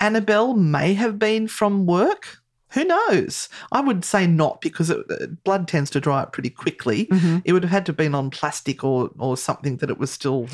[0.00, 2.41] Annabelle may have been from work?
[2.74, 3.48] Who knows?
[3.70, 7.08] I would say not because it, uh, blood tends to dry up pretty quickly.
[7.44, 10.10] It would have had to have been on plastic or or something that it was
[10.10, 10.46] still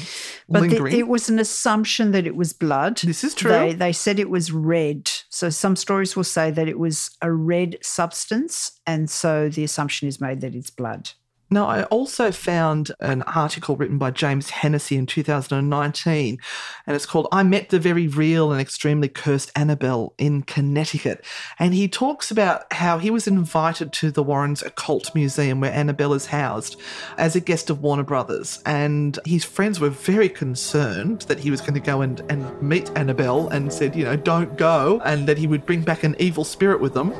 [0.48, 0.96] But the- lingering.
[0.98, 2.98] it was an assumption that it was blood.
[2.98, 3.50] This is true.
[3.50, 5.08] They, they said it was red.
[5.28, 8.72] So some stories will say that it was a red substance.
[8.86, 11.10] And so the assumption is made that it's blood.
[11.50, 16.38] Now, I also found an article written by James Hennessy in 2019,
[16.86, 21.24] and it's called I Met the Very Real and Extremely Cursed Annabelle in Connecticut.
[21.58, 26.12] And he talks about how he was invited to the Warrens Occult Museum where Annabelle
[26.12, 26.78] is housed
[27.16, 28.62] as a guest of Warner Brothers.
[28.66, 32.90] And his friends were very concerned that he was going to go and, and meet
[32.94, 36.44] Annabelle and said, you know, don't go, and that he would bring back an evil
[36.44, 37.14] spirit with them.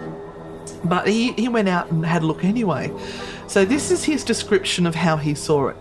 [0.84, 2.92] But he, he went out and had a look anyway.
[3.48, 5.76] So, this is his description of how he saw it.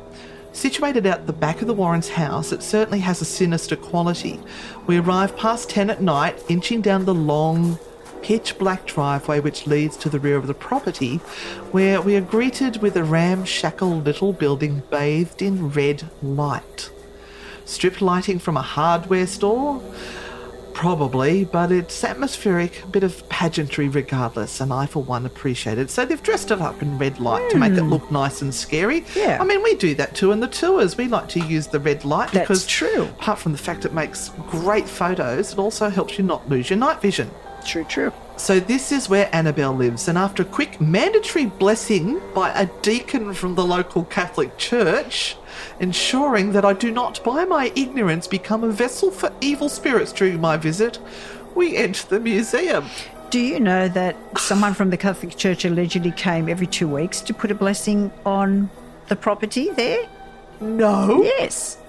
[0.54, 4.40] Situated out the back of the Warrens' house, it certainly has a sinister quality.
[4.88, 7.78] We arrive past 10 at night, inching down the long,
[8.22, 11.18] pitch black driveway which leads to the rear of the property,
[11.72, 16.90] where we are greeted with a ramshackle little building bathed in red light.
[17.66, 19.84] Strip lighting from a hardware store,
[20.78, 25.90] probably, but it's atmospheric, a bit of pageantry regardless, and I, for one, appreciate it.
[25.90, 29.00] So they've dressed it up in red light to make it look nice and scary.
[29.00, 29.20] Hmm.
[29.20, 29.38] Yeah.
[29.42, 30.96] I mean, we do that too in the tours.
[30.96, 33.06] We like to use the red light That's because, true.
[33.06, 36.78] apart from the fact it makes great photos, it also helps you not lose your
[36.78, 37.32] night vision.
[37.66, 38.14] True, true.
[38.38, 43.34] So this is where Annabelle lives, and after a quick mandatory blessing by a deacon
[43.34, 45.36] from the local Catholic Church,
[45.80, 50.40] ensuring that I do not by my ignorance become a vessel for evil spirits during
[50.40, 51.00] my visit,
[51.56, 52.86] we enter the museum.
[53.32, 57.34] Do you know that someone from the Catholic Church allegedly came every two weeks to
[57.34, 58.70] put a blessing on
[59.08, 60.08] the property there?
[60.62, 61.24] No.
[61.24, 61.80] Yes.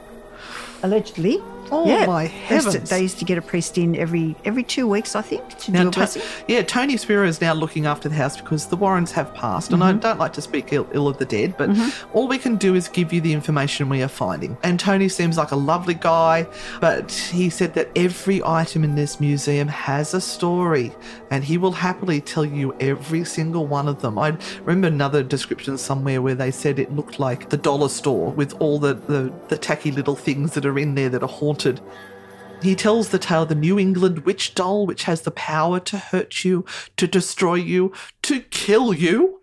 [0.82, 1.42] Allegedly.
[1.70, 2.06] Oh, yeah.
[2.06, 2.90] my They used to- heavens.
[2.90, 5.72] They used to get a priest in every every two weeks, I think, to do
[5.72, 6.22] Now, a To- blessing.
[6.46, 9.82] yeah, Tony Spera is now looking after the house because the Warrens have passed, and
[9.82, 10.00] I Mm-hmm.
[10.00, 11.70] don't like to speak ill, ill of the dead, but
[12.12, 14.56] all we can do is give you the information we are finding.
[14.62, 16.46] And Tony seems like a lovely guy,
[16.80, 20.92] but he said that every item in this museum has a story,
[21.30, 24.18] and he will happily tell you every single one of them.
[24.18, 28.54] I remember another description somewhere where they said it looked like the dollar store with
[28.60, 31.57] all the, the, the tacky little things that are in there that are haunted.
[32.62, 35.98] He tells the tale of the New England witch doll, which has the power to
[35.98, 36.64] hurt you,
[36.96, 37.92] to destroy you,
[38.22, 39.40] to kill you.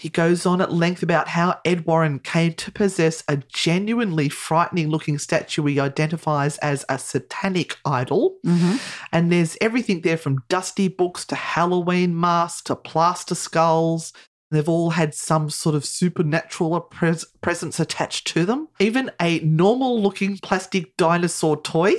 [0.00, 4.88] He goes on at length about how Ed Warren came to possess a genuinely frightening
[4.88, 8.36] looking statue he identifies as a satanic idol.
[8.46, 8.76] Mm-hmm.
[9.12, 14.14] And there's everything there from dusty books to Halloween masks to plaster skulls.
[14.50, 18.68] They've all had some sort of supernatural pres- presence attached to them.
[18.80, 21.92] Even a normal looking plastic dinosaur toy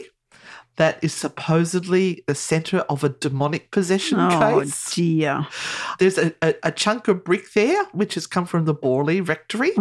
[0.77, 4.95] that is supposedly the center of a demonic possession Oh case.
[4.95, 5.45] dear.
[5.99, 9.71] There's a, a, a chunk of brick there, which has come from the Borley Rectory,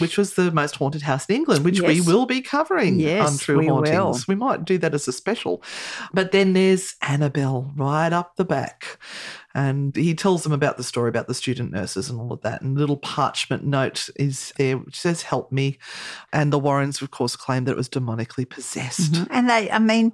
[0.00, 2.10] which was the most haunted house in England, which we Mm-hmm.
[2.10, 4.26] Will be covering Yes, on True we Hauntings.
[4.26, 4.34] will.
[4.34, 5.62] We might do that as a special.
[6.12, 8.98] But then there's Annabelle right up the back.
[9.54, 12.62] And he tells them about the story about the student nurses and all of that.
[12.62, 15.78] And a little parchment note is there which says, Help me.
[16.32, 19.12] And the Warrens, of course, claim that it was demonically possessed.
[19.12, 19.32] Mm-hmm.
[19.32, 20.12] And they, I mean,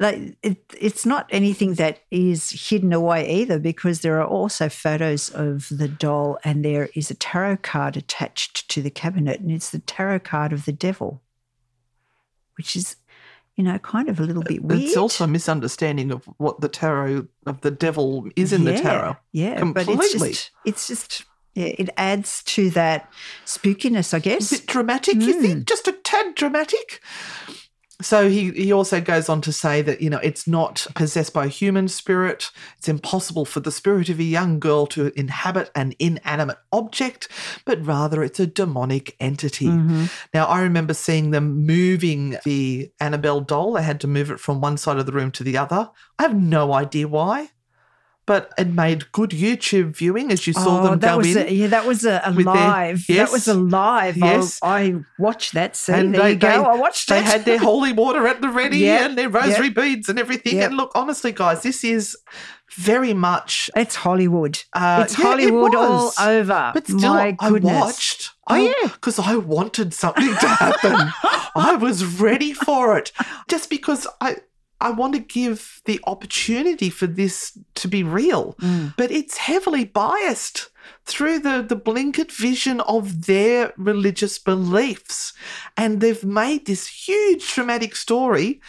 [0.00, 5.28] they, it, it's not anything that is hidden away either, because there are also photos
[5.30, 9.70] of the doll, and there is a tarot card attached to the cabinet, and it's
[9.70, 11.22] the tarot card of the devil,
[12.56, 12.96] which is,
[13.58, 14.82] you know, kind of a little bit weird.
[14.82, 19.16] It's also a misunderstanding of what the tarot of the devil is in the tarot.
[19.32, 19.96] Yeah, Completely.
[19.96, 21.24] but it's just, it's just,
[21.56, 23.10] yeah, it adds to that
[23.44, 24.52] spookiness, I guess.
[24.52, 25.40] Is it dramatic, you Mm.
[25.42, 25.66] think?
[25.66, 27.00] Just a tad dramatic?
[28.00, 31.46] So he, he also goes on to say that, you know, it's not possessed by
[31.46, 32.52] a human spirit.
[32.76, 37.28] It's impossible for the spirit of a young girl to inhabit an inanimate object,
[37.64, 39.66] but rather it's a demonic entity.
[39.66, 40.04] Mm-hmm.
[40.32, 43.72] Now, I remember seeing them moving the Annabelle doll.
[43.72, 45.90] They had to move it from one side of the room to the other.
[46.20, 47.50] I have no idea why,
[48.28, 51.48] but it made good YouTube viewing as you saw oh, them that go was in.
[51.48, 53.04] a, yeah, that was a, a with their- live.
[53.08, 53.16] Yes.
[53.28, 54.16] That was a live.
[54.18, 54.60] Yes.
[54.62, 55.74] I, I watched that.
[55.74, 56.48] See, And there they, you go.
[56.48, 57.24] they- I watched They it.
[57.24, 59.72] had their holy water at the ready Yeah, and their rosary yeah.
[59.82, 60.56] beads and everything.
[60.58, 60.66] Yeah.
[60.66, 62.16] And look, honestly, guys, this is
[62.76, 63.70] very much.
[63.74, 64.60] It's Hollywood.
[64.74, 66.70] Uh, it's yeah, it Hollywood all over.
[66.74, 67.80] But still, My I goodness.
[67.80, 68.30] watched.
[68.46, 68.88] Oh, yeah.
[68.88, 71.10] Because I wanted something to happen.
[71.56, 73.10] I was ready for it.
[73.48, 74.36] Just because I.
[74.80, 78.94] I want to give the opportunity for this to be real, Mm.
[78.96, 80.70] but it's heavily biased
[81.04, 85.32] through the, the blinkered vision of their religious beliefs.
[85.76, 88.60] And they've made this huge traumatic story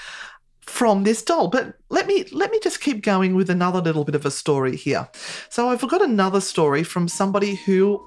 [0.62, 1.48] from this doll.
[1.48, 4.76] But let me let me just keep going with another little bit of a story
[4.76, 5.08] here.
[5.50, 8.00] So I've got another story from somebody who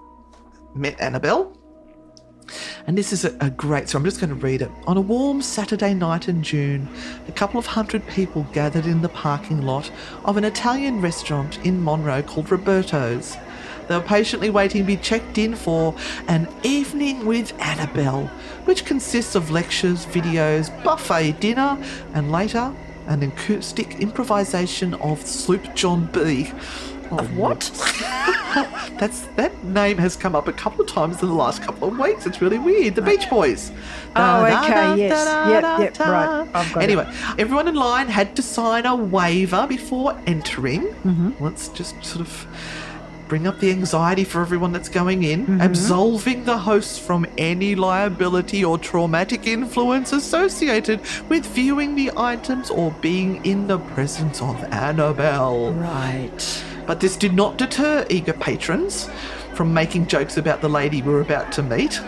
[0.74, 1.57] met Annabelle.
[2.86, 4.00] And this is a, a great story.
[4.00, 4.70] I'm just going to read it.
[4.86, 6.88] On a warm Saturday night in June,
[7.28, 9.90] a couple of hundred people gathered in the parking lot
[10.24, 13.36] of an Italian restaurant in Monroe called Roberto's.
[13.88, 15.94] They were patiently waiting to be checked in for
[16.28, 18.26] an evening with Annabelle,
[18.64, 21.76] which consists of lectures, videos, buffet dinner,
[22.14, 22.72] and later
[23.07, 26.53] an acoustic improvisation of Sloop John B.
[27.18, 27.70] Of what?
[28.98, 31.98] That's that name has come up a couple of times in the last couple of
[31.98, 32.26] weeks.
[32.26, 32.94] It's really weird.
[32.94, 33.70] The Beach Boys.
[34.10, 35.24] Oh, Da, okay, da, yes.
[35.24, 36.48] da, Yep, yep, right.
[36.54, 36.84] I've got it.
[36.84, 40.82] anyway, everyone in line had to sign a waiver before entering.
[40.82, 41.42] Mm-hmm.
[41.42, 42.46] Let's just sort of
[43.28, 45.60] bring up the anxiety for everyone that's going in, Mm-hmm.
[45.62, 51.00] absolving the hosts from any liability or traumatic influence associated
[51.30, 55.72] with viewing the items or being in the presence of Annabelle.
[55.72, 56.64] Right.
[56.87, 59.09] But this did not deter eager patrons
[59.55, 62.01] from making jokes about the lady we were about to meet.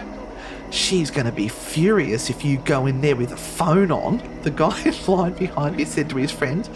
[0.70, 4.20] she's going to be furious if you go in there with a phone on.
[4.42, 6.68] The guy in line behind me said to his friend.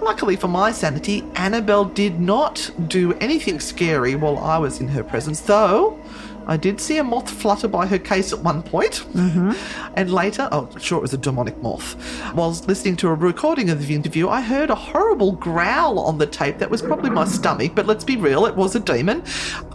[0.00, 5.02] Luckily for my sanity, Annabelle did not do anything scary while I was in her
[5.02, 5.99] presence, though.
[6.46, 9.04] I did see a moth flutter by her case at one point.
[9.12, 9.52] Mm-hmm.
[9.94, 11.96] And later, oh, sure, it was a demonic moth.
[12.34, 16.26] Whilst listening to a recording of the interview, I heard a horrible growl on the
[16.26, 16.58] tape.
[16.58, 19.22] That was probably my stomach, but let's be real, it was a demon.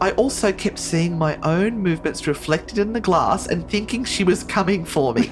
[0.01, 4.43] I also kept seeing my own movements reflected in the glass and thinking she was
[4.43, 5.31] coming for me.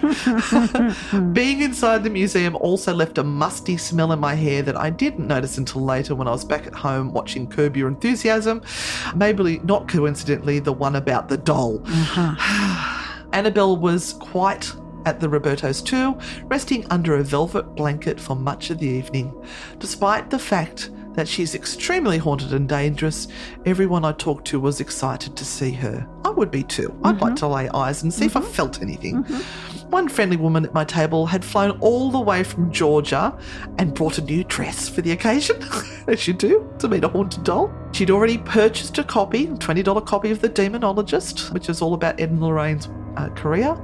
[1.33, 5.27] Being inside the museum also left a musty smell in my hair that I didn't
[5.27, 8.61] notice until later when I was back at home watching Curb Your Enthusiasm.
[9.15, 11.81] Maybe not coincidentally, the one about the doll.
[11.85, 12.99] Uh-huh.
[13.33, 14.71] Annabelle was quite
[15.05, 19.33] at the Roberto's too, resting under a velvet blanket for much of the evening.
[19.79, 23.27] Despite the fact that she's extremely haunted and dangerous,
[23.65, 26.07] everyone I talked to was excited to see her.
[26.25, 26.97] I would be too.
[27.03, 27.35] I'd like mm-hmm.
[27.35, 28.51] to lay eyes and see if I mm-hmm.
[28.51, 29.23] felt anything.
[29.23, 29.72] Mm-hmm.
[29.89, 33.37] One friendly woman at my table had flown all the way from Georgia
[33.77, 35.57] and brought a new dress for the occasion,
[36.07, 37.71] as you do, to meet a haunted doll.
[37.91, 42.19] She'd already purchased a copy, a $20 copy of The Demonologist, which is all about
[42.19, 43.79] Ed and Lorraine's uh, career,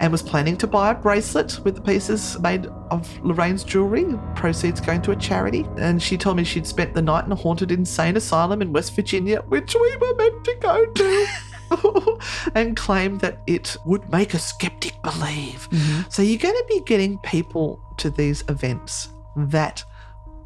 [0.00, 4.80] and was planning to buy a bracelet with the pieces made of Lorraine's jewellery, proceeds
[4.80, 5.66] going to a charity.
[5.76, 8.94] And she told me she'd spent the night in a haunted insane asylum in West
[8.96, 11.26] Virginia, which we were meant to go to.
[12.54, 15.68] and claimed that it would make a skeptic believe.
[15.70, 16.10] Mm-hmm.
[16.10, 19.84] So you're going to be getting people to these events that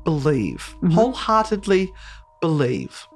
[0.04, 0.90] believe, mm-hmm.
[0.90, 1.92] wholeheartedly
[2.40, 3.06] believe.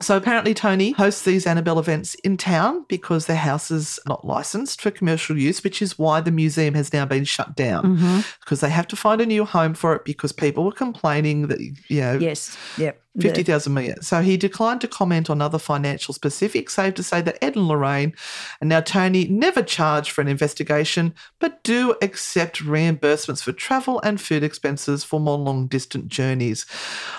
[0.00, 4.80] So apparently, Tony hosts these Annabelle events in town because their house is not licensed
[4.80, 8.20] for commercial use, which is why the museum has now been shut down mm-hmm.
[8.40, 11.58] because they have to find a new home for it because people were complaining that
[11.60, 12.56] you know Yes.
[12.76, 13.02] Yep.
[13.18, 14.00] Fifty thousand million.
[14.02, 17.66] So he declined to comment on other financial specifics, save to say that Ed and
[17.66, 18.14] Lorraine
[18.60, 24.20] and now Tony never charge for an investigation, but do accept reimbursements for travel and
[24.20, 26.64] food expenses for more long distant journeys.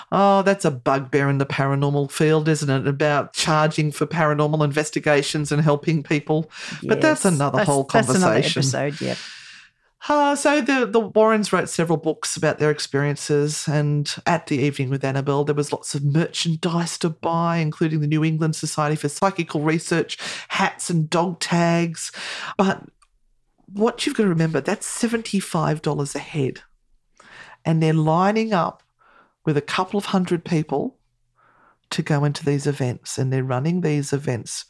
[0.10, 2.88] Oh, that's a bugbear in the paranormal field, isn't it?
[2.88, 6.50] About charging for paranormal investigations and helping people.
[6.84, 8.60] But that's another That's- whole That's another conversation.
[8.62, 9.02] episode.
[9.02, 9.18] Yep.
[10.08, 14.90] Uh, so the, the Warrens wrote several books about their experiences, and at the evening
[14.90, 19.10] with Annabelle, there was lots of merchandise to buy, including the New England Society for
[19.10, 22.14] Psychical Research, hats and dog tags.
[22.58, 22.84] But
[23.74, 26.62] what you've got to remember, that's $75 a head.
[27.66, 28.82] And they're lining up
[29.46, 30.98] with a couple of hundred people
[31.90, 34.66] to go into these events, and they're running these events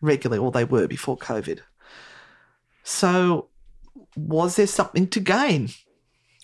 [0.00, 1.60] regularly, or they were before COVID.
[2.82, 3.48] So
[4.16, 5.68] was there something to gain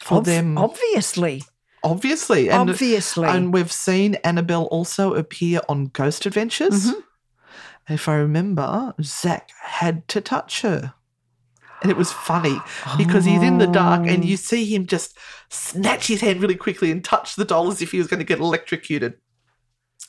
[0.01, 0.59] for Ob- them?
[0.59, 1.43] Obviously.
[1.83, 3.29] obviously, and, Obviously.
[3.29, 6.87] and we've seen Annabelle also appear on Ghost Adventures.
[6.87, 7.93] Mm-hmm.
[7.93, 10.95] If I remember, Zak had to touch her.
[11.83, 12.59] And it was funny
[12.99, 15.17] because he's in the dark and you see him just
[15.49, 18.25] snatch his hand really quickly and touch the doll as if he was going to
[18.25, 19.15] get electrocuted.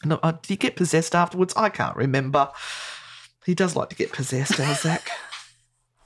[0.04, 1.54] No, uh, did he get possessed afterwards?
[1.56, 2.50] I can't remember.
[3.46, 5.10] He does like to get possessed, our Zak.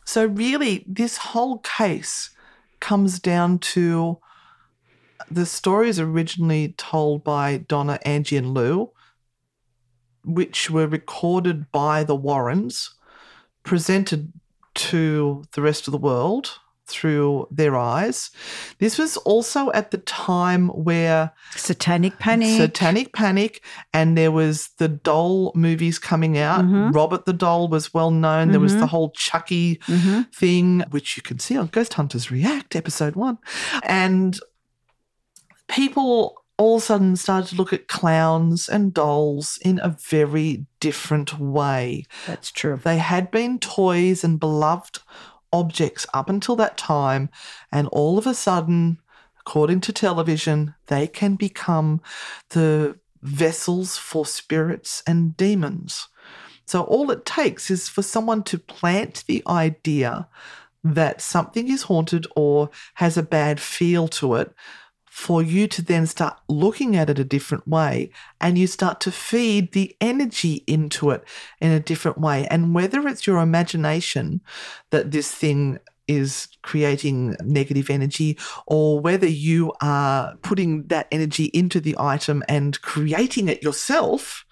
[0.06, 2.30] So, really, this whole case
[2.80, 4.20] comes down to
[5.30, 8.92] the story is originally told by Donna, Angie, and Lou,
[10.24, 12.94] which were recorded by the Warrens,
[13.64, 14.32] presented
[14.76, 18.30] to the rest of the world through their eyes.
[18.80, 22.58] This was also at the time where Satanic panic.
[22.58, 23.64] Satanic Panic,
[23.94, 26.64] and there was the doll movies coming out.
[26.64, 26.92] Mm-hmm.
[26.92, 28.52] Robert the Doll was well known.
[28.52, 30.22] There was the whole Chucky Mm-hmm.
[30.34, 33.38] thing, which you can see on Ghost Hunters React, episode one.
[33.84, 34.40] And
[35.68, 40.66] people all of a sudden started to look at clowns and dolls in a very
[40.80, 42.06] different way.
[42.28, 42.80] That's true.
[42.82, 45.00] They had been toys and beloved
[45.56, 47.30] objects up until that time,
[47.72, 49.00] and all of a sudden,
[49.40, 52.02] according to television, they can become
[52.50, 56.08] the vessels for spirits and demons.
[56.66, 60.28] So, all it takes is for someone to plant the idea
[60.84, 64.54] that something is haunted or has a bad feel to it
[65.16, 68.12] for you to then start looking at it a different way
[68.42, 71.24] and you start to feed the energy into it
[71.62, 72.46] in a different way.
[72.48, 74.42] And whether it's your imagination
[74.90, 78.38] that this thing is creating negative energy
[78.68, 84.46] or whether you are putting that energy into the item and creating it yourself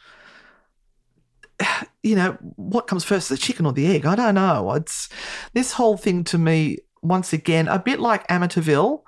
[2.04, 5.10] you know what comes first the chicken or the egg i don't know it's
[5.54, 9.04] this whole thing to me once again a bit like amityville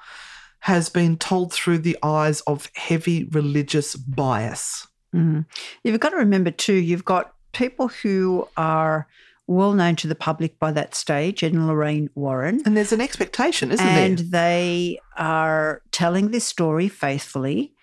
[0.66, 5.46] has been told through the eyes of heavy religious bias Mm.
[5.84, 9.08] You've got to remember too, you've got people who are
[9.48, 12.62] well known to the public by that stage, Ed and Lorraine Warren.
[12.66, 14.06] And there's an expectation, isn't and there?
[14.06, 17.74] And they are telling this story faithfully.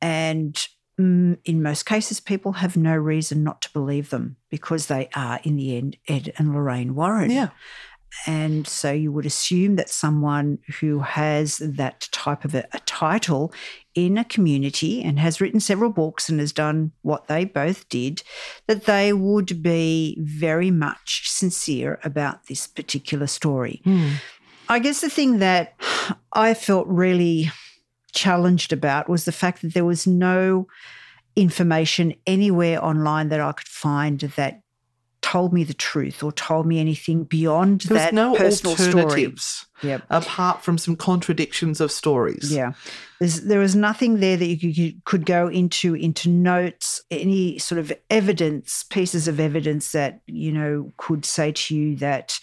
[0.00, 0.54] And
[1.00, 5.40] mm, in most cases, people have no reason not to believe them because they are,
[5.44, 7.30] in the end, Ed and Lorraine Warren.
[7.30, 7.50] Yeah.
[8.26, 13.52] And so you would assume that someone who has that type of a, a, title
[13.94, 18.22] in a community and has written several books and has done what they both did,
[18.66, 23.80] that they would be very much sincere about this particular story.
[23.84, 24.14] Mm.
[24.68, 25.74] I guess the thing that
[26.32, 27.50] I felt really
[28.12, 30.66] challenged about was the fact that there was no
[31.34, 34.61] information anywhere online that I could find that
[35.32, 39.92] told me the truth or told me anything beyond there that no personal alternatives story.
[39.92, 40.02] Yep.
[40.10, 42.52] apart from some contradictions of stories.
[42.52, 42.72] Yeah.
[43.18, 47.58] There's, there was nothing there that you could, you could go into into notes, any
[47.58, 52.38] sort of evidence, pieces of evidence that, you know, could say to you that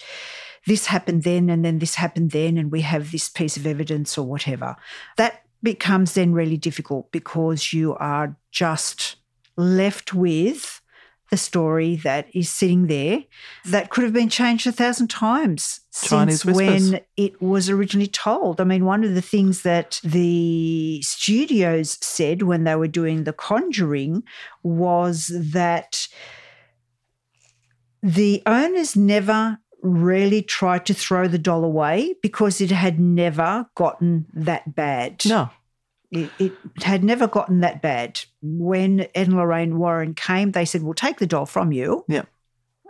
[0.66, 4.18] this happened then and then this happened then and we have this piece of evidence
[4.18, 4.76] or whatever.
[5.18, 9.18] That becomes then really difficult because you are just
[9.58, 10.79] left with
[11.30, 13.24] the story that is sitting there
[13.66, 16.92] that could have been changed a thousand times Chinese since whispers.
[16.92, 18.60] when it was originally told.
[18.60, 23.34] I mean, one of the things that the studios said when they were doing The
[23.34, 24.24] Conjuring
[24.64, 26.08] was that
[28.02, 34.26] the owners never really tried to throw the doll away because it had never gotten
[34.34, 35.24] that bad.
[35.26, 35.50] No.
[36.12, 38.20] It, it, had never gotten that bad.
[38.42, 42.04] When Ed and Lorraine Warren came, they said, We'll take the doll from you.
[42.08, 42.24] Yeah.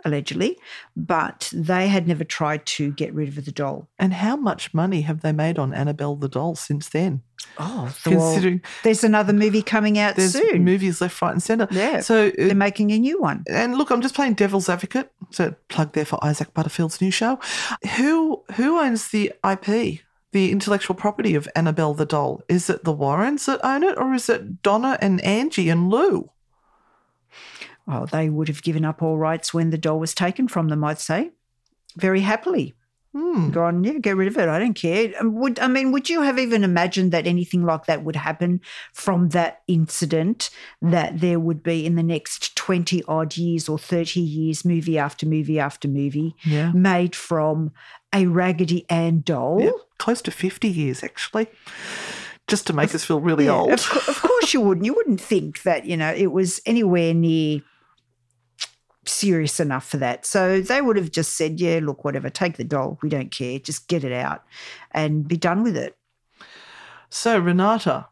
[0.02, 0.58] Allegedly.
[0.96, 3.88] But they had never tried to get rid of the doll.
[3.98, 7.20] And how much money have they made on Annabelle the doll since then?
[7.58, 10.64] Oh, Considering there's another movie coming out there's soon.
[10.64, 11.68] movies left, right, and centre.
[11.70, 12.00] Yeah.
[12.00, 13.44] So uh, They're making a new one.
[13.50, 15.10] and look, I'm just playing devil's advocate.
[15.30, 17.38] So plug there for Isaac Butterfield's new show.
[17.96, 20.00] Who who owns the IP,
[20.32, 22.42] the intellectual property of Annabelle the doll?
[22.48, 26.30] Is it the Warrens that own it, or is it Donna and Angie and Lou?
[27.86, 30.84] Well, they would have given up all rights when the doll was taken from them,
[30.84, 31.30] I'd say.
[31.96, 32.74] Very happily.
[33.12, 33.50] Hmm.
[33.50, 34.48] Gone, yeah, get rid of it.
[34.48, 35.12] I don't care.
[35.18, 35.90] Um, Would I mean?
[35.90, 38.60] Would you have even imagined that anything like that would happen
[38.92, 40.48] from that incident?
[40.80, 45.26] That there would be in the next twenty odd years or thirty years, movie after
[45.26, 46.70] movie after movie, Yeah.
[46.70, 47.72] made from
[48.14, 49.60] a Raggedy Ann doll.
[49.60, 49.70] Yeah,
[50.00, 51.46] close to 50 years actually,
[52.48, 53.72] just to make us feel really Yeah, old.
[53.72, 54.84] Of, of course you wouldn't.
[54.84, 57.62] You wouldn't think that, you know, it was anywhere near
[59.06, 60.26] serious enough for that.
[60.26, 62.98] So they would have just said, yeah, look, whatever, take the doll.
[63.02, 63.58] We don't care.
[63.58, 64.42] Just get it out
[64.90, 65.96] and be done with it.
[67.10, 68.06] So, Renata,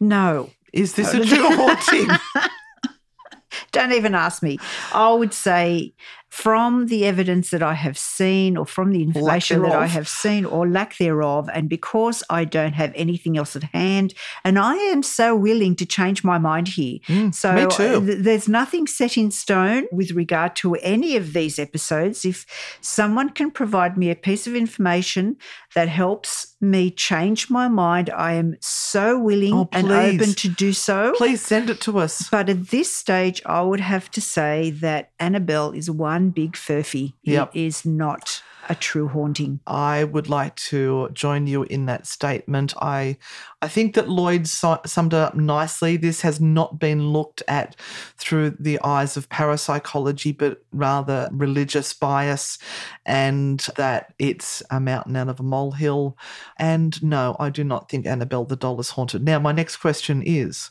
[0.00, 2.08] No, is this a true haunting?
[3.72, 4.58] don't even ask me.
[4.92, 5.94] I would say
[6.32, 10.46] from the evidence that I have seen or from the information that I have seen
[10.46, 15.02] or lack thereof, and because I don't have anything else at hand, and I am
[15.02, 17.00] so willing to change my mind here.
[17.32, 17.96] so Mm, me too.
[17.96, 22.24] uh, th- there's nothing set in stone with regard to any of these episodes.
[22.24, 22.46] If
[22.80, 25.36] someone can provide me a piece of information
[25.74, 30.72] that helps me change my mind, I am so willing Oh, and open to do
[30.72, 31.12] so.
[31.16, 32.28] Please send it to us.
[32.30, 37.14] But at this stage, I would have to say that Annabelle is one big furphy.
[37.22, 37.54] Yep.
[37.54, 39.60] It is not a true haunting.
[39.66, 42.74] I would like to join you in that statement.
[42.80, 43.18] I,
[43.60, 45.96] I think that Lloyd summed it up nicely.
[45.96, 47.76] This has not been looked at
[48.16, 52.58] through the eyes of parapsychology, but rather religious bias,
[53.04, 56.16] and that it's a mountain out of a molehill.
[56.58, 59.24] And no, I do not think Annabelle the doll is haunted.
[59.24, 60.70] Now, my next question is: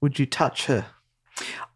[0.00, 0.86] Would you touch her?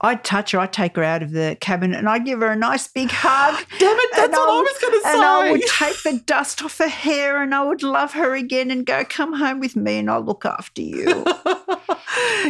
[0.01, 2.57] I'd touch her, I'd take her out of the cabin and I'd give her a
[2.57, 3.55] nice big hug.
[3.79, 5.13] Damn it, that's what I was gonna say.
[5.13, 8.71] And I would take the dust off her hair and I would love her again
[8.71, 11.25] and go, come home with me and I'll look after you.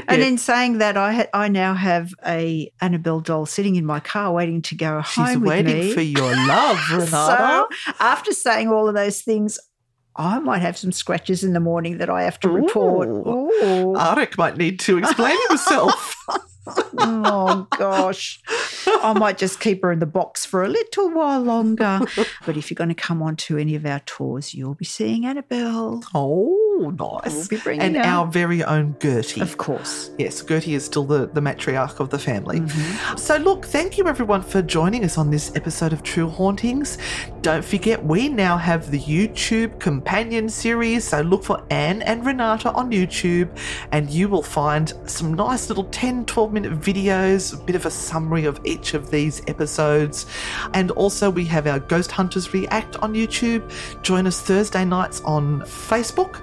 [0.09, 4.01] And in saying that, I ha- I now have a Annabelle doll sitting in my
[4.01, 5.93] car waiting to go home She's waiting me.
[5.93, 7.67] for your love, Renata.
[7.71, 9.59] So after saying all of those things,
[10.17, 13.09] I might have some scratches in the morning that I have to report.
[13.09, 13.29] Ooh.
[13.29, 13.95] Ooh.
[13.95, 16.17] Arik might need to explain himself.
[17.01, 18.41] oh gosh.
[18.87, 22.01] I might just keep her in the box for a little while longer.
[22.47, 25.27] But if you're going to come on to any of our tours, you'll be seeing
[25.27, 26.03] Annabelle.
[26.15, 26.70] Oh.
[26.81, 27.51] Oh, nice.
[27.51, 29.43] We'll and our very own Gertie.
[29.43, 30.11] Of course.
[30.19, 32.61] Yes, Gertie is still the, the matriarch of the family.
[32.61, 33.17] Mm-hmm.
[33.19, 36.97] So, look, thank you everyone for joining us on this episode of True Hauntings.
[37.43, 41.07] Don't forget, we now have the YouTube companion series.
[41.07, 43.51] So, look for Anne and Renata on YouTube,
[43.93, 47.91] and you will find some nice little 10 12 minute videos, a bit of a
[47.91, 50.25] summary of each of these episodes.
[50.73, 53.71] And also, we have our Ghost Hunters React on YouTube.
[54.03, 56.41] Join us Thursday nights on Facebook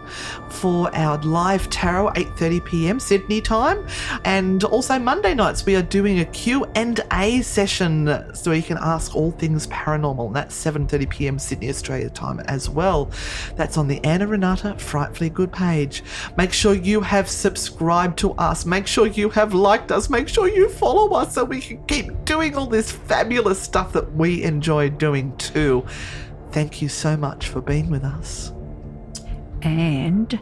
[0.49, 2.99] for our live tarot 8:30 p.m.
[2.99, 3.85] Sydney time.
[4.25, 9.31] And also Monday nights we are doing a Q&A session so you can ask all
[9.31, 10.27] things paranormal.
[10.27, 11.39] And that's 7:30 p.m.
[11.39, 13.11] Sydney Australia time as well.
[13.55, 16.03] That's on the Anna Renata Frightfully Good page.
[16.37, 18.65] Make sure you have subscribed to us.
[18.65, 20.09] Make sure you have liked us.
[20.09, 24.13] Make sure you follow us so we can keep doing all this fabulous stuff that
[24.13, 25.85] we enjoy doing too.
[26.51, 28.51] Thank you so much for being with us
[29.61, 30.39] And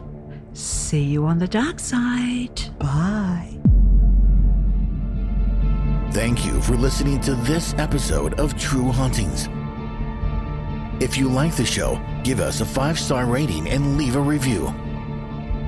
[0.52, 2.60] see you on the dark side.
[2.78, 3.56] bye
[6.12, 9.48] Thank you for listening to this episode of True Hauntings.
[10.98, 14.72] If you like the show, give us a five star rating and leave a review.